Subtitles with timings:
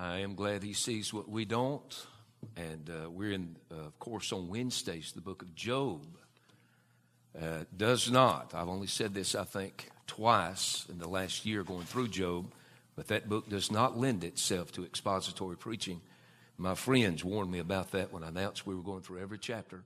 [0.00, 2.06] I am glad he sees what we don't.
[2.56, 6.06] And uh, we're in, uh, of course, on Wednesdays, the book of Job.
[7.38, 11.84] Uh, does not, I've only said this, I think, twice in the last year going
[11.84, 12.50] through Job,
[12.96, 16.00] but that book does not lend itself to expository preaching.
[16.56, 19.82] My friends warned me about that when I announced we were going through every chapter.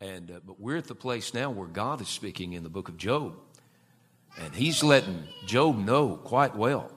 [0.00, 2.88] And, uh, but we're at the place now where God is speaking in the book
[2.88, 3.34] of Job.
[4.38, 6.95] And he's letting Job know quite well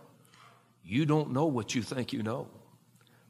[0.90, 2.48] you don't know what you think you know,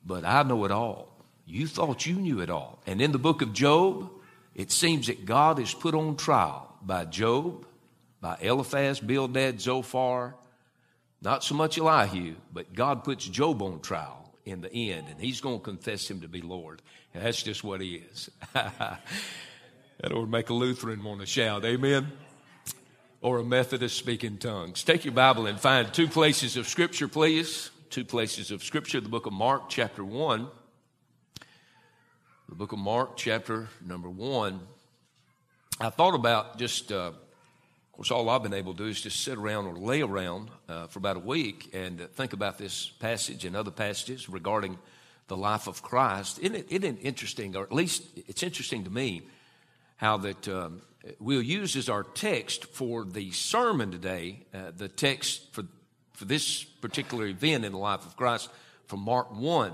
[0.06, 1.10] but I know it all.
[1.46, 2.80] You thought you knew it all.
[2.88, 4.10] And in the book of Job,
[4.56, 7.66] it seems that God is put on trial by Job,
[8.22, 10.36] by Eliphaz, Bildad, Zophar,
[11.22, 15.42] not so much Elihu, but God puts Job on trial in the end, and he's
[15.42, 16.82] going to confess him to be Lord.
[17.14, 18.30] And that's just what he is.
[18.54, 19.02] that
[20.12, 22.10] would make a Lutheran want to shout, Amen
[23.22, 24.84] or a Methodist speaking tongues.
[24.84, 27.70] Take your Bible and find two places of Scripture, please.
[27.90, 30.48] Two places of Scripture the book of Mark, chapter 1.
[32.48, 34.60] The book of Mark, chapter number 1.
[35.82, 37.16] I thought about just, uh, of
[37.92, 40.88] course, all I've been able to do is just sit around or lay around uh,
[40.88, 44.78] for about a week and uh, think about this passage and other passages regarding
[45.28, 46.40] the life of Christ.
[46.40, 49.24] Isn't it, isn't it interesting, or at least it's interesting to me,
[49.98, 50.82] how that um,
[51.20, 55.64] we'll use as our text for the sermon today, uh, the text for,
[56.14, 58.50] for this particular event in the life of Christ
[58.88, 59.74] from Mark 1.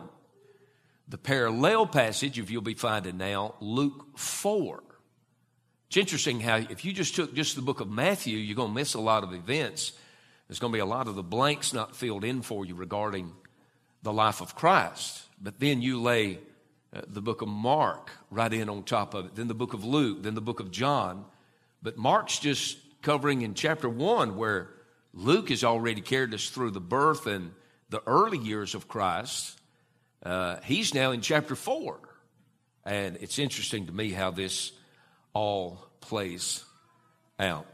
[1.08, 4.83] The parallel passage, if you'll be finding now, Luke 4.
[5.88, 8.75] It's interesting how if you just took just the book of Matthew, you're going to
[8.75, 9.94] miss a lot of events.
[10.47, 13.31] There's going to be a lot of the blanks not filled in for you regarding
[14.02, 15.23] the life of Christ.
[15.42, 16.39] But then you lay
[16.96, 19.84] uh, the book of Mark right in on top of it, then the book of
[19.84, 21.26] Luke, then the book of John.
[21.82, 24.70] But Mark's just covering in chapter one where
[25.14, 27.52] Luke has already carried us through the birth and
[27.90, 29.60] the early years of Christ.
[30.23, 32.00] Uh, he's now in chapter four.
[32.86, 34.72] And it's interesting to me how this
[35.34, 36.64] all plays
[37.39, 37.66] out.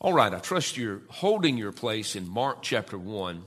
[0.00, 3.42] All right, I trust you're holding your place in Mark chapter 1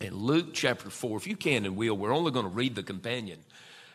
[0.00, 1.16] and Luke chapter 4.
[1.16, 3.38] If you can and will, we're only going to read the companion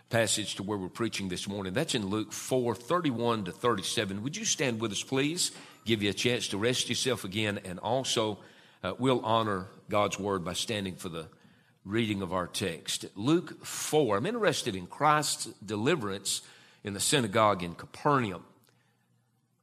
[0.09, 1.73] passage to where we're preaching this morning.
[1.73, 4.23] That's in Luke 4 31 to 37.
[4.23, 5.51] Would you stand with us, please?
[5.85, 8.39] Give you a chance to rest yourself again, and also
[8.83, 11.27] uh, we'll honor God's word by standing for the
[11.85, 13.05] reading of our text.
[13.15, 14.17] Luke 4.
[14.17, 16.41] I'm interested in Christ's deliverance
[16.83, 18.43] in the synagogue in Capernaum.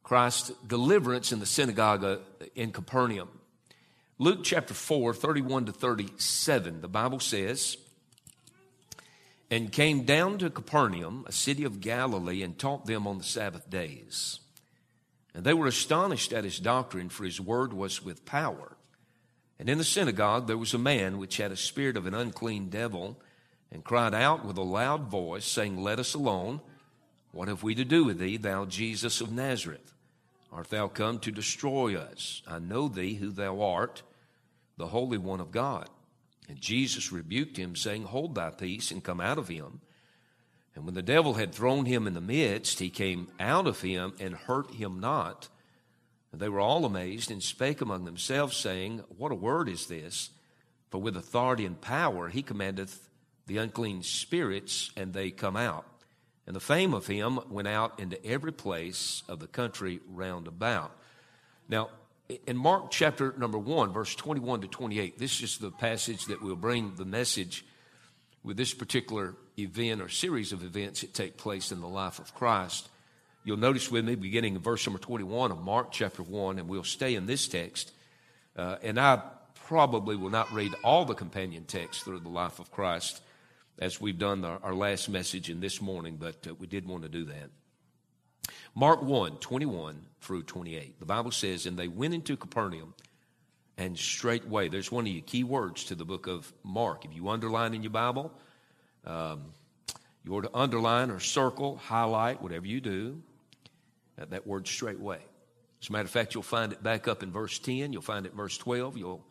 [0.03, 2.17] Christ's deliverance in the synagogue uh,
[2.55, 3.29] in Capernaum.
[4.17, 7.77] Luke chapter 4, 31 to 37, the Bible says,
[9.49, 13.69] and came down to Capernaum, a city of Galilee, and taught them on the Sabbath
[13.69, 14.39] days.
[15.33, 18.77] And they were astonished at his doctrine, for his word was with power.
[19.59, 22.69] And in the synagogue there was a man which had a spirit of an unclean
[22.69, 23.19] devil,
[23.71, 26.61] and cried out with a loud voice, saying, Let us alone.
[27.31, 29.93] What have we to do with thee, thou Jesus of Nazareth?
[30.51, 32.41] Art thou come to destroy us?
[32.47, 34.03] I know thee, who thou art,
[34.77, 35.89] the Holy One of God.
[36.47, 39.81] And Jesus rebuked him, saying, Hold thy peace and come out of him.
[40.75, 44.13] And when the devil had thrown him in the midst, he came out of him
[44.19, 45.47] and hurt him not.
[46.31, 50.31] And they were all amazed and spake among themselves, saying, What a word is this!
[50.89, 53.09] For with authority and power he commandeth
[53.47, 55.85] the unclean spirits, and they come out.
[56.45, 60.95] And the fame of him went out into every place of the country round about.
[61.67, 61.89] Now,
[62.47, 66.55] in Mark chapter number 1, verse 21 to 28, this is the passage that will
[66.55, 67.65] bring the message
[68.43, 72.33] with this particular event or series of events that take place in the life of
[72.33, 72.89] Christ.
[73.43, 76.83] You'll notice with me beginning in verse number 21 of Mark chapter 1, and we'll
[76.83, 77.91] stay in this text.
[78.55, 79.21] Uh, and I
[79.65, 83.21] probably will not read all the companion texts through the life of Christ
[83.77, 87.03] as we've done our, our last message in this morning, but uh, we did want
[87.03, 87.49] to do that.
[88.73, 90.99] Mark 1 21 through 28.
[90.99, 92.93] The Bible says, And they went into Capernaum,
[93.77, 97.05] and straightway, there's one of your key words to the book of Mark.
[97.05, 98.31] If you underline in your Bible,
[99.05, 99.43] um,
[100.23, 103.21] you are to underline or circle, highlight, whatever you do,
[104.17, 105.19] that, that word straightway.
[105.81, 108.25] As a matter of fact, you'll find it back up in verse 10, you'll find
[108.25, 109.23] it in verse 12, you'll,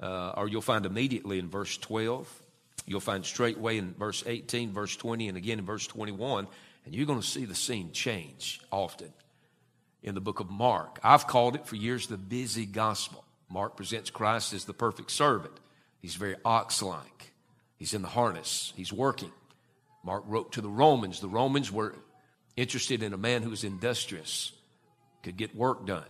[0.00, 2.42] uh, or you'll find immediately in verse 12.
[2.86, 6.48] You'll find straightway in verse 18, verse 20, and again in verse 21.
[6.84, 9.12] And you're going to see the scene change often
[10.02, 10.98] in the book of Mark.
[11.02, 13.24] I've called it for years the busy gospel.
[13.48, 15.54] Mark presents Christ as the perfect servant.
[16.00, 17.32] He's very ox like,
[17.76, 19.30] he's in the harness, he's working.
[20.04, 21.20] Mark wrote to the Romans.
[21.20, 21.94] The Romans were
[22.56, 24.50] interested in a man who was industrious,
[25.22, 26.04] could get work done.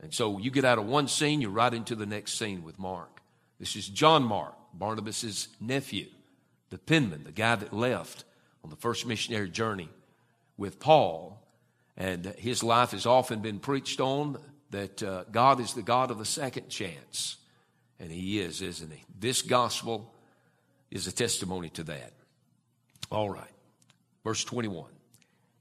[0.00, 2.78] And so you get out of one scene, you're right into the next scene with
[2.78, 3.22] Mark.
[3.58, 6.08] This is John Mark, Barnabas' nephew,
[6.68, 8.24] the penman, the guy that left
[8.62, 9.88] on the first missionary journey
[10.56, 11.46] with Paul.
[11.96, 14.38] And his life has often been preached on
[14.70, 17.36] that uh, God is the God of the second chance.
[18.00, 19.04] And he is, isn't he?
[19.18, 20.12] This gospel
[20.90, 22.12] is a testimony to that.
[23.10, 23.44] All right.
[24.24, 24.90] Verse 21.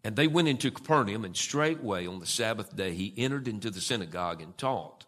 [0.03, 3.81] And they went into Capernaum, and straightway on the Sabbath day he entered into the
[3.81, 5.05] synagogue and taught.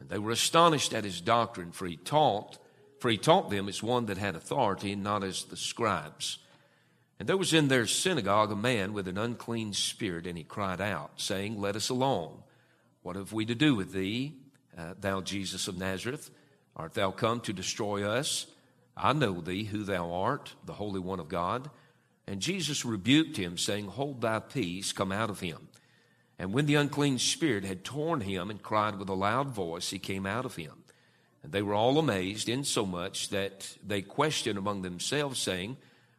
[0.00, 2.58] And they were astonished at his doctrine, for he taught,
[3.00, 6.38] for he taught them as one that had authority, and not as the scribes.
[7.18, 10.80] And there was in their synagogue a man with an unclean spirit, and he cried
[10.80, 12.42] out, saying, Let us alone.
[13.02, 14.34] What have we to do with thee,
[14.76, 16.30] uh, thou Jesus of Nazareth?
[16.76, 18.46] Art thou come to destroy us?
[18.96, 21.70] I know thee, who thou art, the Holy One of God.
[22.26, 25.68] And Jesus rebuked him, saying, Hold thy peace, come out of him.
[26.38, 29.98] And when the unclean spirit had torn him and cried with a loud voice, he
[29.98, 30.84] came out of him.
[31.42, 35.78] And they were all amazed, insomuch that they questioned among themselves, saying,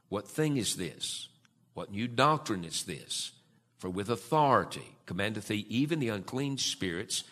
[0.09, 1.29] What thing is this?
[1.73, 3.31] What new doctrine is this?
[3.77, 7.23] For with authority commandeth he even the unclean spirits,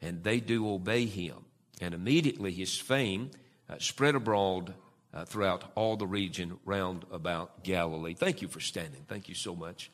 [0.00, 1.36] and they do obey him.
[1.80, 3.30] And immediately his fame
[3.68, 4.74] uh, spread abroad
[5.12, 8.14] uh, throughout all the region round about Galilee.
[8.14, 9.04] Thank you for standing.
[9.08, 9.90] Thank you so much.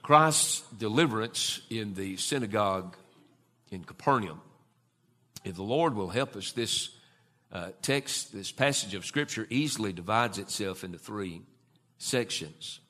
[0.00, 2.96] Christ's deliverance in the synagogue
[3.70, 4.40] in Capernaum.
[5.44, 6.90] If the Lord will help us, this
[7.52, 11.42] uh, text, this passage of Scripture easily divides itself into three
[11.96, 12.80] sections.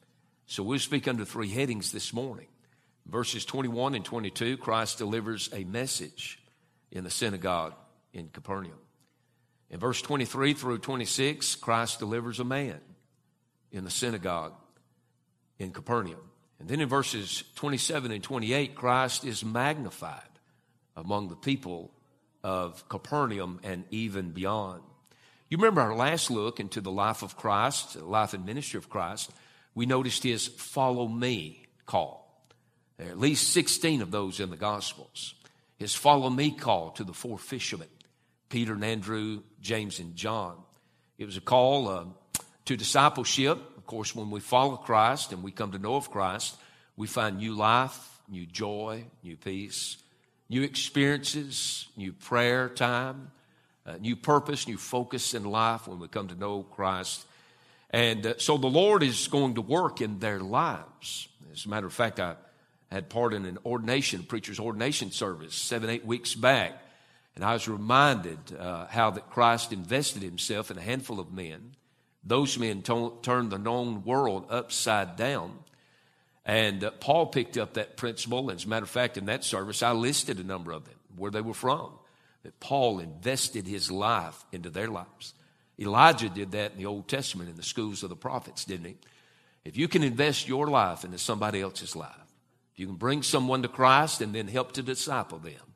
[0.46, 2.48] So we'll speak under three headings this morning.
[3.06, 6.40] Verses 21 and 22, Christ delivers a message
[6.90, 7.74] in the synagogue
[8.12, 8.78] in Capernaum.
[9.70, 12.80] In verse 23 through 26, Christ delivers a man
[13.70, 14.54] in the synagogue
[15.58, 16.30] in Capernaum.
[16.58, 20.22] And then in verses 27 and 28, Christ is magnified
[20.96, 21.92] among the people
[22.42, 24.82] of Capernaum and even beyond.
[25.48, 28.90] You remember our last look into the life of Christ, the life and ministry of
[28.90, 29.30] Christ.
[29.74, 32.44] We noticed his follow me call.
[32.98, 35.34] There are at least 16 of those in the Gospels.
[35.76, 37.88] His follow me call to the four fishermen,
[38.48, 40.56] Peter and Andrew, James and John.
[41.16, 42.04] It was a call uh,
[42.66, 46.56] to discipleship Of course, when we follow Christ and we come to know of Christ,
[46.96, 49.96] we find new life, new joy, new peace,
[50.48, 53.30] new experiences, new prayer time,
[53.86, 57.24] uh, new purpose, new focus in life when we come to know Christ.
[57.90, 61.28] And uh, so the Lord is going to work in their lives.
[61.52, 62.36] As a matter of fact, I
[62.90, 66.82] had part in an ordination, preacher's ordination service, seven, eight weeks back.
[67.34, 71.76] And I was reminded uh, how that Christ invested himself in a handful of men
[72.28, 75.58] those men turned the known world upside down.
[76.48, 78.50] And uh, Paul picked up that principle.
[78.50, 81.30] As a matter of fact, in that service, I listed a number of them, where
[81.30, 81.90] they were from.
[82.42, 85.34] That Paul invested his life into their lives.
[85.78, 88.96] Elijah did that in the Old Testament in the schools of the prophets, didn't he?
[89.64, 92.14] If you can invest your life into somebody else's life,
[92.72, 95.74] if you can bring someone to Christ and then help to disciple them,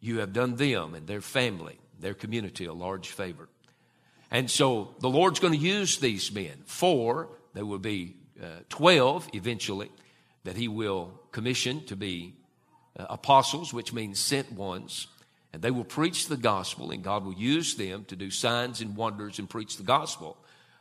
[0.00, 3.48] you have done them and their family, their community a large favor.
[4.30, 6.62] And so the Lord's going to use these men.
[6.66, 9.90] Four, there will be uh, 12 eventually,
[10.44, 12.34] that He will commission to be
[12.98, 15.06] uh, apostles, which means sent ones.
[15.52, 18.96] And they will preach the gospel, and God will use them to do signs and
[18.96, 20.36] wonders and preach the gospel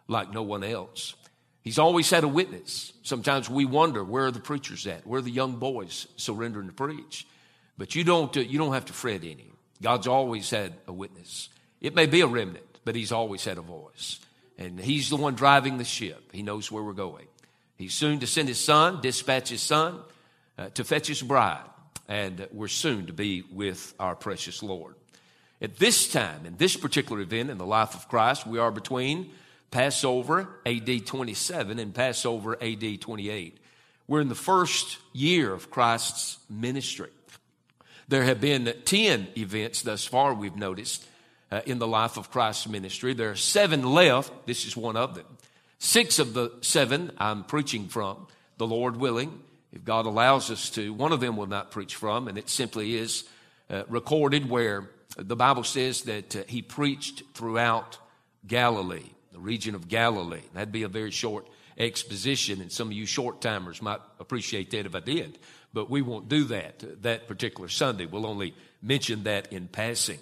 [0.07, 1.15] like no one else.
[1.61, 2.94] He's always had a witness.
[3.04, 5.06] Sometimes we wonder where are the preachers at?
[5.07, 7.28] Where are the young boys surrendering to preach?
[7.78, 9.51] But you don't, uh, you don't have to fret any.
[9.81, 11.49] God's always had a witness.
[11.81, 14.19] It may be a remnant but he's always had a voice.
[14.57, 16.31] And he's the one driving the ship.
[16.31, 17.28] He knows where we're going.
[17.80, 20.00] He's soon to send his son, dispatch his son
[20.57, 21.64] uh, to fetch his bride.
[22.09, 24.95] And we're soon to be with our precious Lord.
[25.62, 29.31] At this time, in this particular event in the life of Christ, we are between
[29.71, 33.57] Passover AD 27 and Passover AD 28.
[34.07, 37.12] We're in the first year of Christ's ministry.
[38.09, 41.06] There have been 10 events thus far, we've noticed,
[41.50, 43.14] uh, in the life of Christ's ministry.
[43.14, 44.48] There are seven left.
[44.48, 45.26] This is one of them.
[45.80, 49.40] Six of the seven I'm preaching from, the Lord willing,
[49.71, 50.94] if God allows us to.
[50.94, 53.24] One of them will not preach from, and it simply is
[53.69, 57.98] uh, recorded where the Bible says that uh, he preached throughout
[58.45, 60.42] Galilee, the region of Galilee.
[60.54, 64.86] That'd be a very short exposition, and some of you short timers might appreciate that
[64.86, 65.40] if I did.
[65.74, 68.06] But we won't do that uh, that particular Sunday.
[68.06, 70.19] We'll only mention that in passing.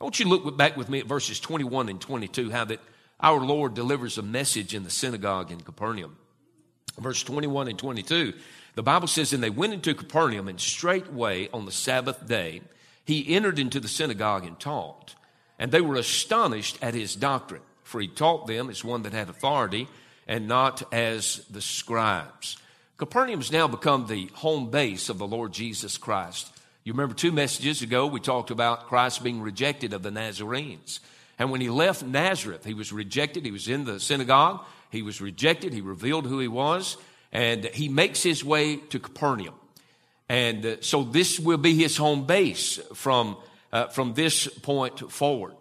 [0.00, 2.80] I want you to look back with me at verses 21 and 22, how that
[3.22, 6.16] our Lord delivers a message in the synagogue in Capernaum.
[6.98, 8.34] Verse 21 and 22,
[8.74, 12.62] the Bible says, And they went into Capernaum, and straightway on the Sabbath day,
[13.04, 15.14] he entered into the synagogue and taught.
[15.58, 19.28] And they were astonished at his doctrine, for he taught them as one that had
[19.28, 19.88] authority
[20.26, 22.56] and not as the scribes.
[22.96, 26.52] Capernaum has now become the home base of the Lord Jesus Christ.
[26.84, 31.00] You remember two messages ago, we talked about Christ being rejected of the Nazarenes.
[31.40, 33.46] And when he left Nazareth, he was rejected.
[33.46, 34.62] He was in the synagogue.
[34.90, 35.72] He was rejected.
[35.72, 36.98] He revealed who he was.
[37.32, 39.54] And he makes his way to Capernaum.
[40.28, 43.38] And uh, so this will be his home base from,
[43.72, 45.54] uh, from this point forward.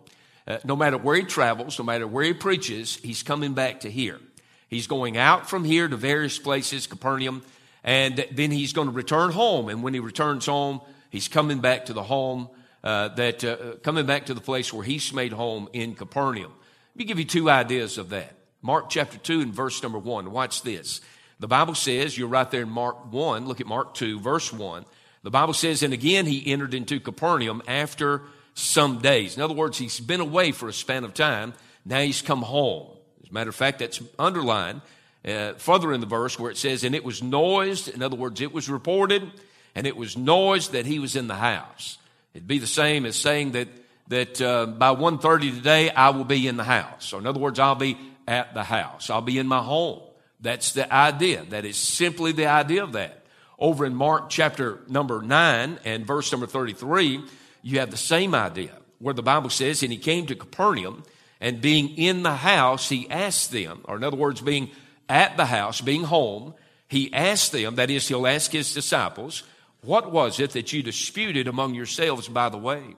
[0.46, 3.90] Uh, no matter where he travels, no matter where he preaches, he's coming back to
[3.90, 4.20] here.
[4.68, 7.42] He's going out from here to various places, Capernaum,
[7.86, 9.70] and then he's going to return home.
[9.70, 12.50] And when he returns home, he's coming back to the home
[12.84, 16.52] uh, that uh, coming back to the place where he's made home in Capernaum.
[16.94, 18.36] Let me give you two ideas of that.
[18.62, 20.32] Mark chapter two and verse number one.
[20.32, 21.02] Watch this.
[21.40, 24.86] The Bible says, you're right there in Mark 1, look at Mark 2, verse 1.
[25.24, 28.24] The Bible says, and again he entered into Capernaum after
[28.56, 29.38] some days.
[29.38, 31.54] In other words, he's been away for a span of time.
[31.86, 32.88] Now he's come home.
[33.24, 34.82] As a matter of fact, that's underlined
[35.26, 37.88] uh, further in the verse where it says, and it was noised.
[37.88, 39.32] In other words, it was reported
[39.76, 41.99] and it was noised that he was in the house.
[42.34, 43.68] It'd be the same as saying that,
[44.08, 47.06] that uh, by 1.30 today, I will be in the house.
[47.06, 49.10] So in other words, I'll be at the house.
[49.10, 50.02] I'll be in my home.
[50.40, 51.44] That's the idea.
[51.50, 53.24] That is simply the idea of that.
[53.58, 57.24] Over in Mark chapter number 9 and verse number 33,
[57.62, 61.04] you have the same idea where the Bible says, And he came to Capernaum,
[61.42, 64.70] and being in the house, he asked them, or in other words, being
[65.10, 66.54] at the house, being home,
[66.88, 69.44] he asked them, that is, he'll ask his disciples,
[69.82, 72.96] What was it that you disputed among yourselves by the way?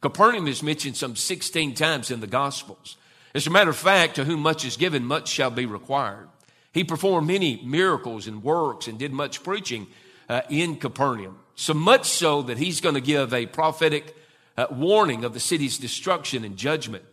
[0.00, 2.96] Capernaum is mentioned some 16 times in the Gospels.
[3.34, 6.28] As a matter of fact, to whom much is given, much shall be required.
[6.72, 9.86] He performed many miracles and works and did much preaching
[10.28, 11.38] uh, in Capernaum.
[11.54, 14.16] So much so that he's going to give a prophetic
[14.56, 17.04] uh, warning of the city's destruction and judgment.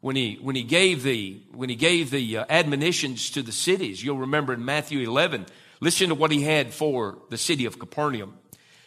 [0.00, 4.04] When he, when he gave the, when he gave the uh, admonitions to the cities,
[4.04, 5.46] you'll remember in Matthew 11,
[5.80, 8.36] listen to what he had for the city of Capernaum.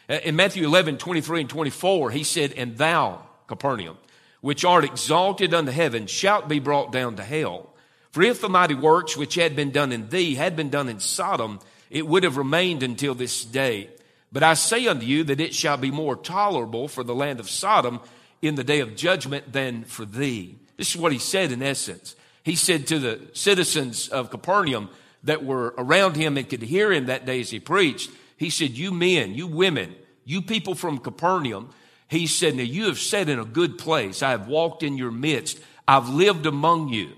[0.09, 3.97] Uh, in Matthew 11, 23 and 24, he said, And thou, Capernaum,
[4.41, 7.73] which art exalted unto heaven, shalt be brought down to hell.
[8.11, 10.99] For if the mighty works which had been done in thee had been done in
[10.99, 11.59] Sodom,
[11.89, 13.89] it would have remained until this day.
[14.31, 17.49] But I say unto you that it shall be more tolerable for the land of
[17.49, 18.01] Sodom
[18.41, 20.57] in the day of judgment than for thee.
[20.77, 22.15] This is what he said in essence.
[22.43, 24.89] He said to the citizens of Capernaum
[25.23, 28.71] that were around him and could hear him that day as he preached, he said,
[28.71, 31.69] You men, you women, you people from Capernaum,
[32.07, 34.23] he said, Now you have sat in a good place.
[34.23, 35.59] I have walked in your midst.
[35.87, 37.11] I've lived among you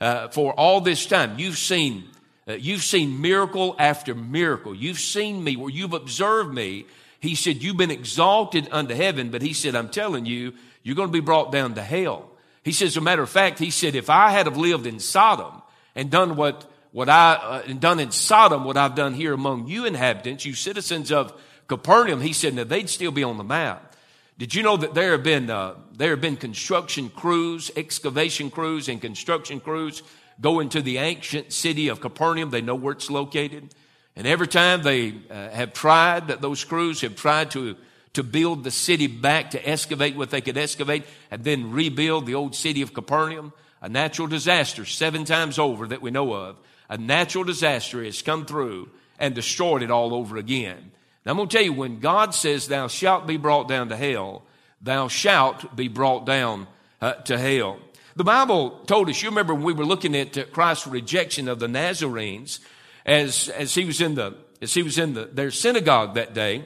[0.00, 1.38] uh, for all this time.
[1.38, 2.04] You've seen,
[2.46, 4.74] uh, you've seen miracle after miracle.
[4.74, 6.86] You've seen me where you've observed me.
[7.20, 10.52] He said, You've been exalted unto heaven, but he said, I'm telling you,
[10.84, 12.30] you're going to be brought down to hell.
[12.62, 14.98] He says, as a matter of fact, he said, if I had have lived in
[14.98, 15.62] Sodom
[15.94, 19.84] and done what, what I, uh, done in Sodom what I've done here among you
[19.84, 21.34] inhabitants, you citizens of
[21.66, 23.96] Capernaum, he said, now they'd still be on the map.
[24.38, 28.88] Did you know that there have been uh, there have been construction crews, excavation crews,
[28.88, 30.04] and construction crews
[30.40, 32.50] going to the ancient city of Capernaum?
[32.50, 33.74] They know where it's located,
[34.14, 37.76] and every time they uh, have tried, that those crews have tried to
[38.12, 42.36] to build the city back, to excavate what they could excavate, and then rebuild the
[42.36, 43.52] old city of Capernaum.
[43.82, 46.56] A natural disaster seven times over that we know of.
[46.94, 50.92] A natural disaster has come through and destroyed it all over again.
[51.26, 53.96] Now I'm going to tell you, when God says, Thou shalt be brought down to
[53.96, 54.44] hell,
[54.80, 56.68] thou shalt be brought down
[57.00, 57.80] uh, to hell.
[58.14, 61.58] The Bible told us, you remember when we were looking at uh, Christ's rejection of
[61.58, 62.60] the Nazarenes
[63.04, 66.64] as, as he was in the, as he was in the, their synagogue that day.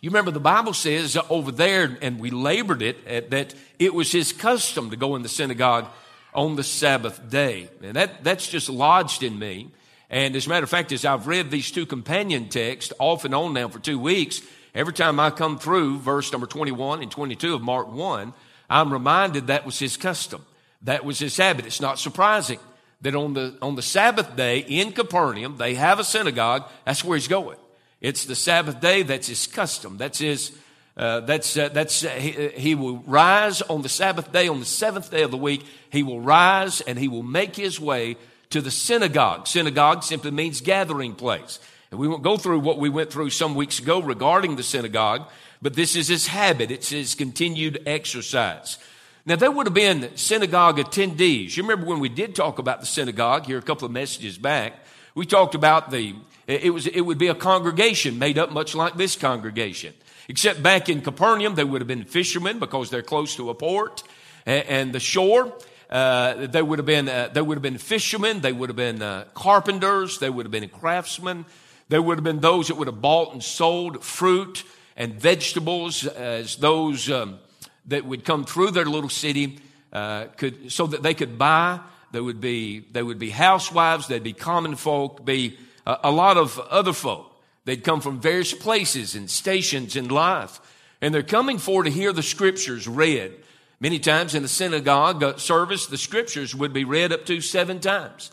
[0.00, 4.32] You remember the Bible says over there, and we labored it, that it was his
[4.32, 5.88] custom to go in the synagogue
[6.38, 7.68] on the Sabbath day.
[7.82, 9.72] And that, that's just lodged in me.
[10.08, 13.34] And as a matter of fact, as I've read these two companion texts off and
[13.34, 14.40] on now for two weeks,
[14.72, 18.32] every time I come through verse number 21 and 22 of Mark 1,
[18.70, 20.46] I'm reminded that was his custom.
[20.82, 21.66] That was his habit.
[21.66, 22.60] It's not surprising
[23.00, 26.70] that on the, on the Sabbath day in Capernaum, they have a synagogue.
[26.84, 27.58] That's where he's going.
[28.00, 29.02] It's the Sabbath day.
[29.02, 29.96] That's his custom.
[29.98, 30.56] That's his,
[30.98, 34.66] uh, that's, uh, that's, uh, he, he will rise on the Sabbath day, on the
[34.66, 35.64] seventh day of the week.
[35.90, 38.16] He will rise and he will make his way
[38.50, 39.46] to the synagogue.
[39.46, 41.60] Synagogue simply means gathering place.
[41.90, 45.28] And we won't go through what we went through some weeks ago regarding the synagogue,
[45.62, 46.70] but this is his habit.
[46.70, 48.78] It's his continued exercise.
[49.24, 51.56] Now, there would have been synagogue attendees.
[51.56, 54.74] You remember when we did talk about the synagogue here a couple of messages back?
[55.14, 56.14] We talked about the,
[56.46, 59.94] it was, it would be a congregation made up much like this congregation.
[60.28, 64.02] Except back in Capernaum, they would have been fishermen because they're close to a port
[64.44, 65.54] and the shore.
[65.90, 68.40] Uh, they would have been uh, they would have been fishermen.
[68.40, 70.18] They would have been uh, carpenters.
[70.18, 71.46] They would have been craftsmen.
[71.88, 74.64] They would have been those that would have bought and sold fruit
[74.98, 77.38] and vegetables as those um,
[77.86, 79.60] that would come through their little city
[79.94, 81.80] uh, could so that they could buy.
[82.12, 84.08] They would be they would be housewives.
[84.08, 85.24] They'd be common folk.
[85.24, 87.27] Be a lot of other folk.
[87.68, 90.58] They'd come from various places and stations in life,
[91.02, 93.34] and they're coming for to hear the scriptures read.
[93.78, 97.78] Many times in the synagogue uh, service, the scriptures would be read up to seven
[97.78, 98.30] times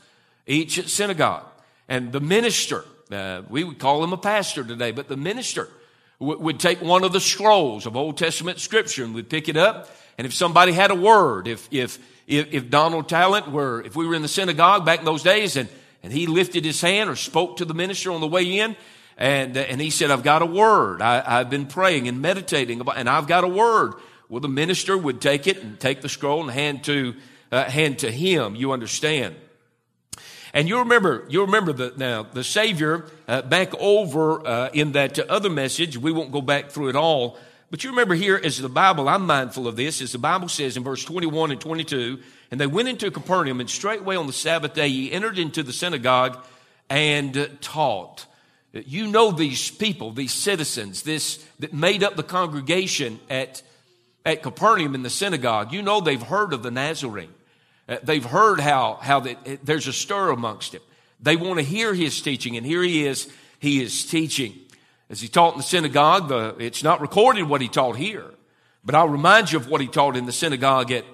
[0.48, 1.44] each at synagogue.
[1.89, 5.68] And the minister, uh, we would call him a pastor today, but the minister
[6.22, 9.58] w- would take one of the scrolls of Old Testament scripture and would pick it
[9.58, 9.94] up.
[10.18, 14.08] And if somebody had a word, if, if, if, if Donald Talent were, if we
[14.08, 15.68] were in the synagogue back in those days and,
[16.04, 18.77] and he lifted his hand or spoke to the minister on the way in,
[19.17, 21.01] and, and he said, I've got a word.
[21.01, 23.93] I, I've been praying and meditating about, and I've got a word.
[24.27, 27.15] Well, the minister would take it and take the scroll and hand to,
[27.51, 28.55] uh, hand to him.
[28.55, 29.36] You understand.
[30.53, 35.19] And you remember, you remember that now the Savior uh, back over uh, in that
[35.19, 35.98] other message.
[35.98, 37.38] We won't go back through it all,
[37.69, 39.10] but you remember here as the Bible.
[39.10, 42.19] I'm mindful of this, as the Bible says in verse 21 and 22.
[42.51, 45.74] And they went into Capernaum, and straightway on the Sabbath day he entered into the
[45.74, 46.38] synagogue
[46.89, 48.25] and taught.
[48.75, 53.62] You know these people, these citizens, this that made up the congregation at
[54.25, 57.34] at Capernaum in the synagogue, you know they've heard of the Nazarene.
[57.88, 60.82] Uh, they've heard how, how that, there's a stir amongst him.
[61.22, 64.55] They want to hear his teaching, and here he is, he is teaching.
[65.10, 68.34] As he taught in the synagogue, the, it's not recorded what he taught here,
[68.84, 71.05] but I'll remind you of what he taught in the synagogue at,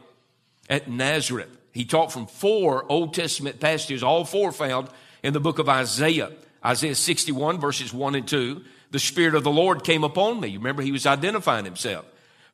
[0.69, 1.49] at Nazareth.
[1.73, 4.87] He taught from four Old Testament passages, all four found
[5.21, 6.31] in the book of Isaiah.
[6.63, 8.63] Isaiah 61 verses 1 and 2.
[8.91, 10.49] The Spirit of the Lord came upon me.
[10.49, 12.05] You Remember, he was identifying himself.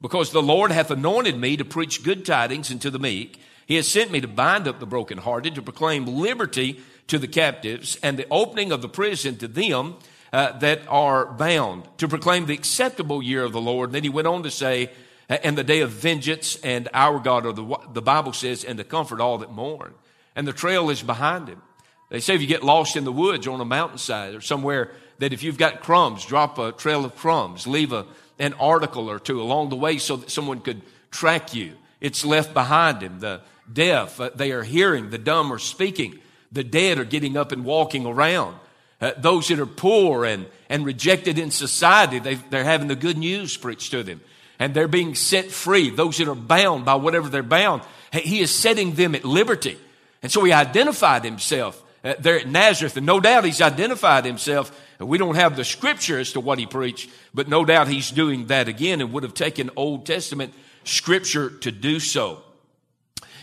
[0.01, 3.39] Because the Lord hath anointed me to preach good tidings unto the meek.
[3.65, 7.97] He has sent me to bind up the brokenhearted, to proclaim liberty to the captives,
[8.03, 9.95] and the opening of the prison to them
[10.31, 13.89] uh, that are bound, to proclaim the acceptable year of the Lord.
[13.89, 14.91] And then he went on to say,
[15.29, 18.83] and the day of vengeance and our God, or the, the Bible says, and to
[18.83, 19.93] comfort all that mourn.
[20.35, 21.61] And the trail is behind him.
[22.09, 24.91] They say if you get lost in the woods or on a mountainside or somewhere,
[25.19, 28.05] that if you've got crumbs, drop a trail of crumbs, leave a
[28.39, 31.73] an article or two along the way so that someone could track you.
[31.99, 33.19] It's left behind him.
[33.19, 33.41] The
[33.71, 35.09] deaf, uh, they are hearing.
[35.09, 36.19] The dumb are speaking.
[36.51, 38.55] The dead are getting up and walking around.
[39.01, 43.17] Uh, those that are poor and, and rejected in society, they, they're having the good
[43.17, 44.21] news preached to them.
[44.59, 45.89] And they're being set free.
[45.89, 49.77] Those that are bound by whatever they're bound, he is setting them at liberty.
[50.23, 51.83] And so he identified himself
[52.19, 52.97] there at Nazareth.
[52.97, 56.65] And no doubt he's identified himself we don't have the scripture as to what he
[56.65, 60.53] preached, but no doubt he's doing that again and would have taken Old Testament
[60.85, 62.41] scripture to do so.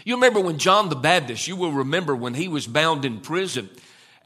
[0.04, 3.70] You remember when John the Baptist, you will remember when he was bound in prison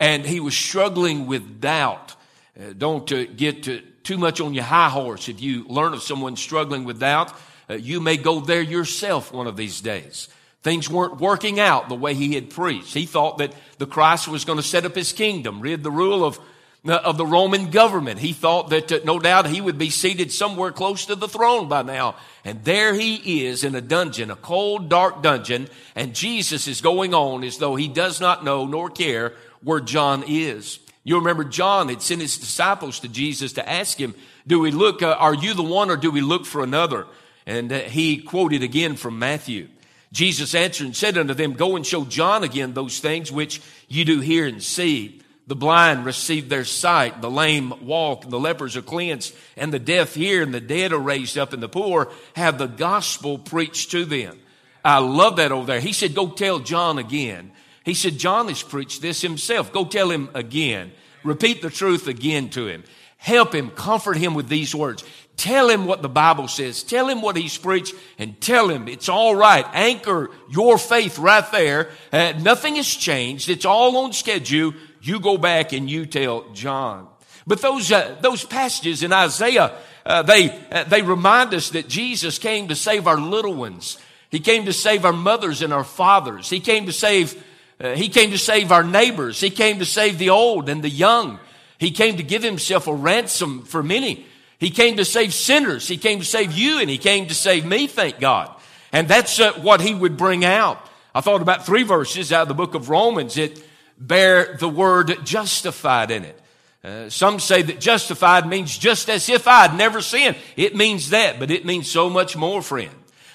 [0.01, 2.15] and he was struggling with doubt.
[2.59, 5.29] Uh, don't uh, get to, too much on your high horse.
[5.29, 7.33] If you learn of someone struggling with doubt,
[7.69, 10.29] uh, you may go there yourself one of these days.
[10.63, 12.95] Things weren't working out the way he had preached.
[12.95, 16.25] He thought that the Christ was going to set up his kingdom, rid the rule
[16.25, 16.39] of
[16.87, 18.21] of the Roman government.
[18.21, 21.69] He thought that uh, no doubt he would be seated somewhere close to the throne
[21.69, 22.15] by now.
[22.45, 27.15] And there he is in a dungeon, a cold, dark dungeon, and Jesus is going
[27.15, 30.79] on as though he does not know nor care where John is.
[31.05, 34.15] You remember John had sent his disciples to Jesus to ask him,
[34.47, 37.07] do we look, uh, are you the one or do we look for another?
[37.47, 39.69] And uh, he quoted again from Matthew.
[40.13, 44.05] Jesus answered and said unto them, Go and show John again those things which you
[44.05, 45.21] do hear and see.
[45.47, 49.79] The blind receive their sight, the lame walk, and the lepers are cleansed, and the
[49.79, 53.91] deaf hear, and the dead are raised up, and the poor have the gospel preached
[53.93, 54.39] to them.
[54.85, 55.81] I love that over there.
[55.81, 57.53] He said, Go tell John again.
[57.83, 59.73] He said, John has preached this himself.
[59.73, 60.93] Go tell him again.
[61.25, 62.85] Repeat the truth again to him.
[63.17, 65.03] Help him, comfort him with these words.
[65.39, 66.83] Tell him what the Bible says.
[66.83, 69.65] Tell him what he's preached and tell him it's all right.
[69.73, 71.91] Anchor your faith right there.
[72.13, 73.49] Uh, nothing has changed.
[73.49, 74.75] It's all on schedule.
[75.01, 77.07] You go back and you tell John.
[77.47, 82.41] But those, uh, those passages in Isaiah, uh, they, uh, they remind us that Jesus
[82.41, 83.97] came to save our little ones.
[84.31, 86.51] He came to save our mothers and our fathers.
[86.51, 87.41] He came to save,
[87.81, 89.41] uh, he came to save our neighbors.
[89.41, 91.39] He came to save the old and the young.
[91.79, 94.27] He came to give himself a ransom for many.
[94.59, 95.87] He came to save sinners.
[95.87, 98.55] He came to save you and he came to save me, thank God.
[98.93, 100.85] And that's uh, what he would bring out.
[101.15, 103.37] I thought about three verses out of the book of Romans.
[103.37, 103.63] It,
[103.99, 106.41] bear the word justified in it.
[106.83, 110.37] Uh, some say that justified means just as if I'd never sinned.
[110.57, 112.91] It means that, but it means so much more, friend.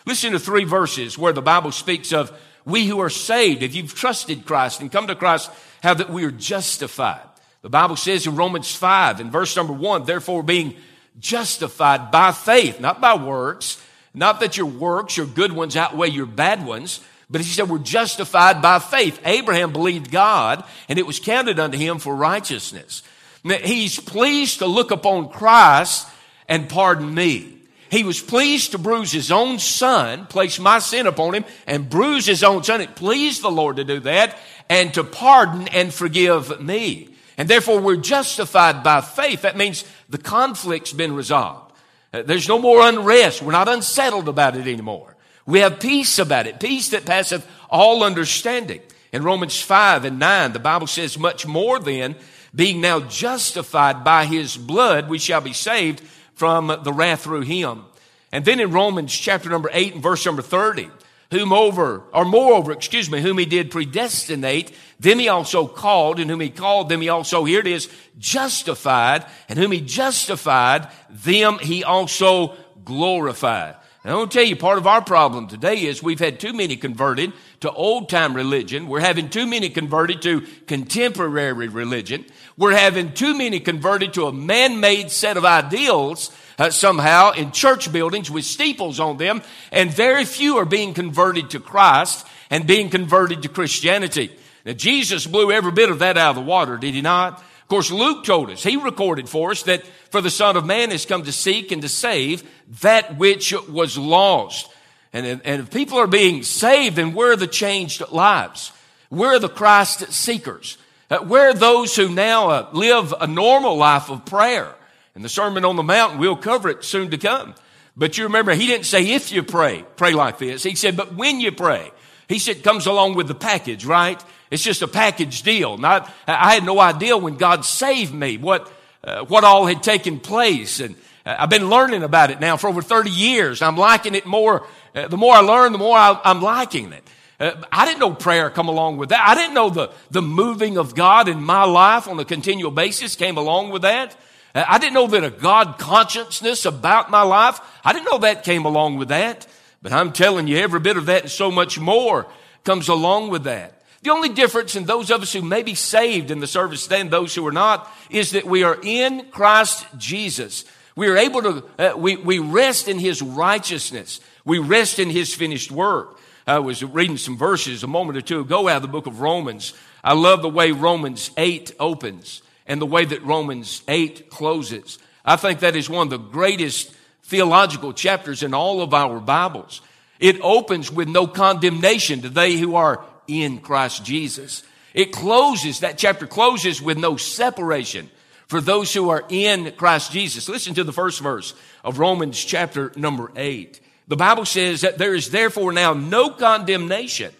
[0.05, 2.31] Listen to three verses where the Bible speaks of
[2.65, 6.23] we who are saved, if you've trusted Christ and come to Christ, how that we
[6.23, 7.21] are justified.
[7.61, 10.75] The Bible says in Romans 5 in verse number 1, therefore being
[11.19, 16.25] justified by faith, not by works, not that your works, your good ones outweigh your
[16.25, 16.99] bad ones,
[17.29, 19.19] but he said we're justified by faith.
[19.25, 23.01] Abraham believed God and it was counted unto him for righteousness.
[23.43, 26.07] Now, he's pleased to look upon Christ
[26.47, 27.57] and pardon me.
[27.89, 32.25] He was pleased to bruise his own son, place my sin upon him, and bruise
[32.25, 32.81] his own son.
[32.81, 34.37] It pleased the Lord to do that
[34.69, 37.09] and to pardon and forgive me.
[37.37, 39.41] And therefore we're justified by faith.
[39.41, 41.73] That means the conflict's been resolved.
[42.13, 43.41] Uh, there's no more unrest.
[43.41, 45.15] We're not unsettled about it anymore.
[45.47, 46.59] We have peace about it.
[46.59, 48.81] Peace that passeth all understanding.
[49.11, 52.15] In Romans 5 and 9, the Bible says, much more then,
[52.53, 56.01] being now justified by his blood, we shall be saved
[56.35, 57.85] from the wrath through him.
[58.31, 60.91] And then in Romans chapter number 8 and verse number 30,
[61.33, 66.29] whom over, or moreover, excuse me, whom he did predestinate, them he also called, and
[66.29, 71.59] whom he called, them he also, here it is, justified, and whom he justified, them
[71.59, 73.75] he also glorified.
[74.03, 76.51] And I want to tell you, part of our problem today is we've had too
[76.51, 78.89] many converted to old time religion.
[78.89, 82.25] We're having too many converted to contemporary religion.
[82.57, 87.91] We're having too many converted to a man-made set of ideals uh, somehow in church
[87.91, 92.89] buildings with steeples on them, and very few are being converted to Christ and being
[92.89, 94.31] converted to Christianity.
[94.65, 97.39] Now, Jesus blew every bit of that out of the water, did he not?
[97.39, 100.91] Of course, Luke told us, he recorded for us that for the Son of Man
[100.91, 102.43] has come to seek and to save
[102.81, 104.69] that which was lost.
[105.11, 108.71] And, and if people are being saved, then we're the changed lives.
[109.09, 110.77] We're the Christ seekers.
[111.13, 114.73] Uh, we're those who now uh, live a normal life of prayer.
[115.13, 117.53] And the Sermon on the Mount, we'll cover it soon to come.
[117.95, 120.63] But you remember, he didn't say if you pray, pray like this.
[120.63, 121.91] He said, but when you pray.
[122.27, 124.19] He said comes along with the package, right?
[124.49, 125.77] It's just a package deal.
[125.77, 128.73] Not, I had no idea when God saved me what,
[129.03, 130.79] uh, what all had taken place.
[130.79, 130.95] And
[131.27, 133.61] uh, I've been learning about it now for over 30 years.
[133.61, 134.65] I'm liking it more.
[134.95, 137.02] Uh, the more I learn, the more I, am liking it.
[137.43, 139.27] Uh, I didn't know prayer come along with that.
[139.27, 143.17] I didn't know the, the moving of God in my life on a continual basis
[143.17, 144.15] came along with that.
[144.55, 148.45] Uh, I didn't know that a God consciousness about my life, I didn't know that
[148.45, 149.45] came along with that.
[149.81, 152.27] But I'm telling you, every bit of that and so much more
[152.63, 153.83] comes along with that.
[154.03, 157.11] The only difference in those of us who may be saved in the service and
[157.11, 160.63] those who are not is that we are in Christ Jesus.
[160.95, 164.21] We are able to, uh, we, we rest in His righteousness.
[164.45, 166.17] We rest in His finished work.
[166.45, 169.21] I was reading some verses a moment or two ago out of the book of
[169.21, 169.73] Romans.
[170.03, 174.99] I love the way Romans 8 opens and the way that Romans 8 closes.
[175.23, 179.81] I think that is one of the greatest theological chapters in all of our Bibles.
[180.19, 184.63] It opens with no condemnation to they who are in Christ Jesus.
[184.93, 188.09] It closes, that chapter closes with no separation
[188.47, 190.49] for those who are in Christ Jesus.
[190.49, 191.53] Listen to the first verse
[191.85, 193.79] of Romans chapter number 8.
[194.07, 197.31] The Bible says that there is therefore now no condemnation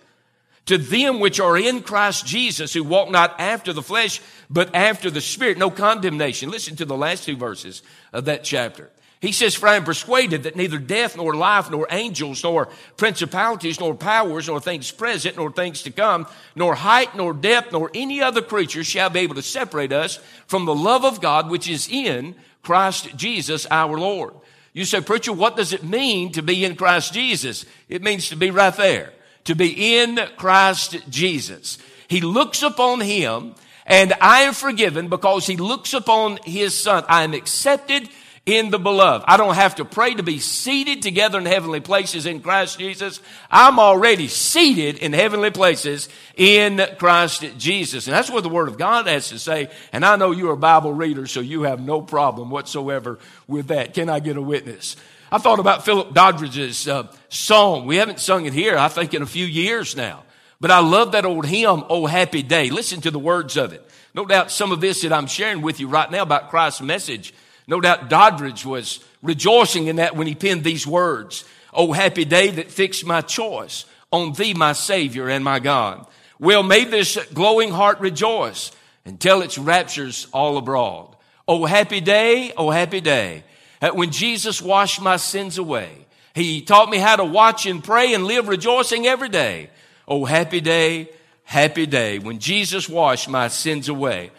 [0.66, 5.10] to them which are in Christ Jesus who walk not after the flesh, but after
[5.10, 5.58] the Spirit.
[5.58, 6.50] No condemnation.
[6.50, 7.82] Listen to the last two verses
[8.14, 8.90] of that chapter.
[9.20, 13.80] He says, For I am persuaded that neither death, nor life, nor angels, nor principalities,
[13.80, 18.22] nor powers, nor things present, nor things to come, nor height, nor depth, nor any
[18.22, 21.88] other creature shall be able to separate us from the love of God which is
[21.90, 24.34] in Christ Jesus our Lord.
[24.74, 27.66] You say, Preacher, what does it mean to be in Christ Jesus?
[27.88, 29.14] It means to be right there.
[29.46, 31.78] To be in Christ Jesus.
[32.08, 33.56] He looks upon him
[33.86, 37.04] and I am forgiven because he looks upon his son.
[37.08, 38.10] I am accepted
[38.46, 39.24] in the beloved.
[39.28, 43.22] I don't have to pray to be seated together in heavenly places in Christ Jesus.
[43.50, 48.06] I'm already seated in heavenly places in Christ Jesus.
[48.08, 49.70] And that's what the Word of God has to say.
[49.94, 53.94] And I know you're a Bible reader, so you have no problem whatsoever with that.
[53.94, 54.98] Can I get a witness?
[55.32, 57.88] I thought about Philip Doddridge's uh, song.
[57.88, 60.24] We haven't sung it here, I think, in a few years now.
[60.60, 62.70] But I love that old hymn, Oh Happy Day.
[62.70, 63.90] Listen to the words of it.
[64.14, 67.34] No doubt some of this that I'm sharing with you right now about Christ's message
[67.68, 71.46] no doubt Doddridge was rejoicing in that when he penned these words.
[71.74, 76.06] Oh, happy day that fixed my choice on thee, my Savior and my God.
[76.40, 78.72] Well, may this glowing heart rejoice
[79.06, 81.16] and tell its raptures all abroad.
[81.48, 83.44] Oh, happy day, oh, happy day.
[83.80, 88.14] That when Jesus washed my sins away, he taught me how to watch and pray
[88.14, 89.70] and live rejoicing every day.
[90.08, 91.10] Oh, happy day,
[91.44, 94.32] happy day when Jesus washed my sins away.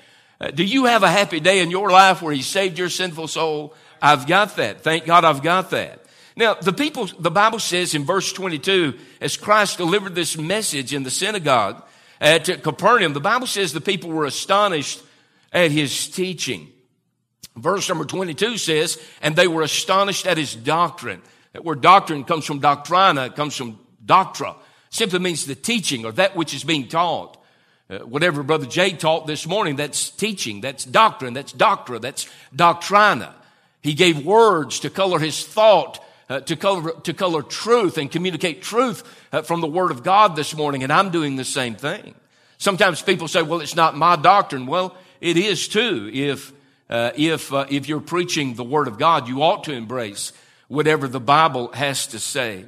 [0.45, 3.29] Uh, do you have a happy day in your life where He saved your sinful
[3.29, 3.73] soul?
[4.03, 4.83] I've got that.
[4.83, 6.05] Thank God I've got that.
[6.37, 11.03] Now, the people, the Bible says in verse 22, as Christ delivered this message in
[11.03, 11.83] the synagogue
[12.21, 15.03] at Capernaum, the Bible says the people were astonished
[15.51, 16.69] at his teaching.
[17.57, 21.23] Verse number 22 says, and they were astonished at his doctrine.
[21.55, 24.57] That word doctrine comes from doctrina, it comes from doctra.
[24.91, 27.43] Simply means the teaching or that which is being taught.
[27.91, 33.35] Uh, whatever Brother Jay taught this morning, that's teaching, that's doctrine, that's doctra, that's doctrina.
[33.83, 38.63] He gave words to color his thought, uh, to color, to color truth and communicate
[38.63, 42.15] truth uh, from the Word of God this morning, and I'm doing the same thing.
[42.57, 44.65] Sometimes people say, well, it's not my doctrine.
[44.65, 46.11] Well, it is too.
[46.11, 46.53] If,
[46.89, 50.33] uh, if, uh, if you're preaching the Word of God, you ought to embrace
[50.69, 52.65] whatever the Bible has to say.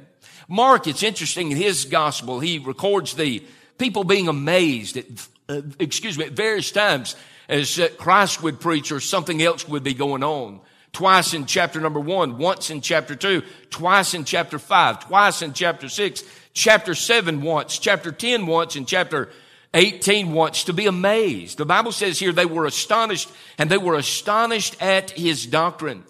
[0.47, 3.43] Mark, it's interesting, in his gospel, he records the
[3.77, 5.05] people being amazed at,
[5.49, 7.15] uh, excuse me, at various times
[7.49, 10.59] as uh, Christ would preach or something else would be going on.
[10.93, 15.53] Twice in chapter number one, once in chapter two, twice in chapter five, twice in
[15.53, 19.29] chapter six, chapter seven once, chapter 10 once, and chapter
[19.73, 21.57] 18 once to be amazed.
[21.57, 26.03] The Bible says here they were astonished and they were astonished at his doctrine.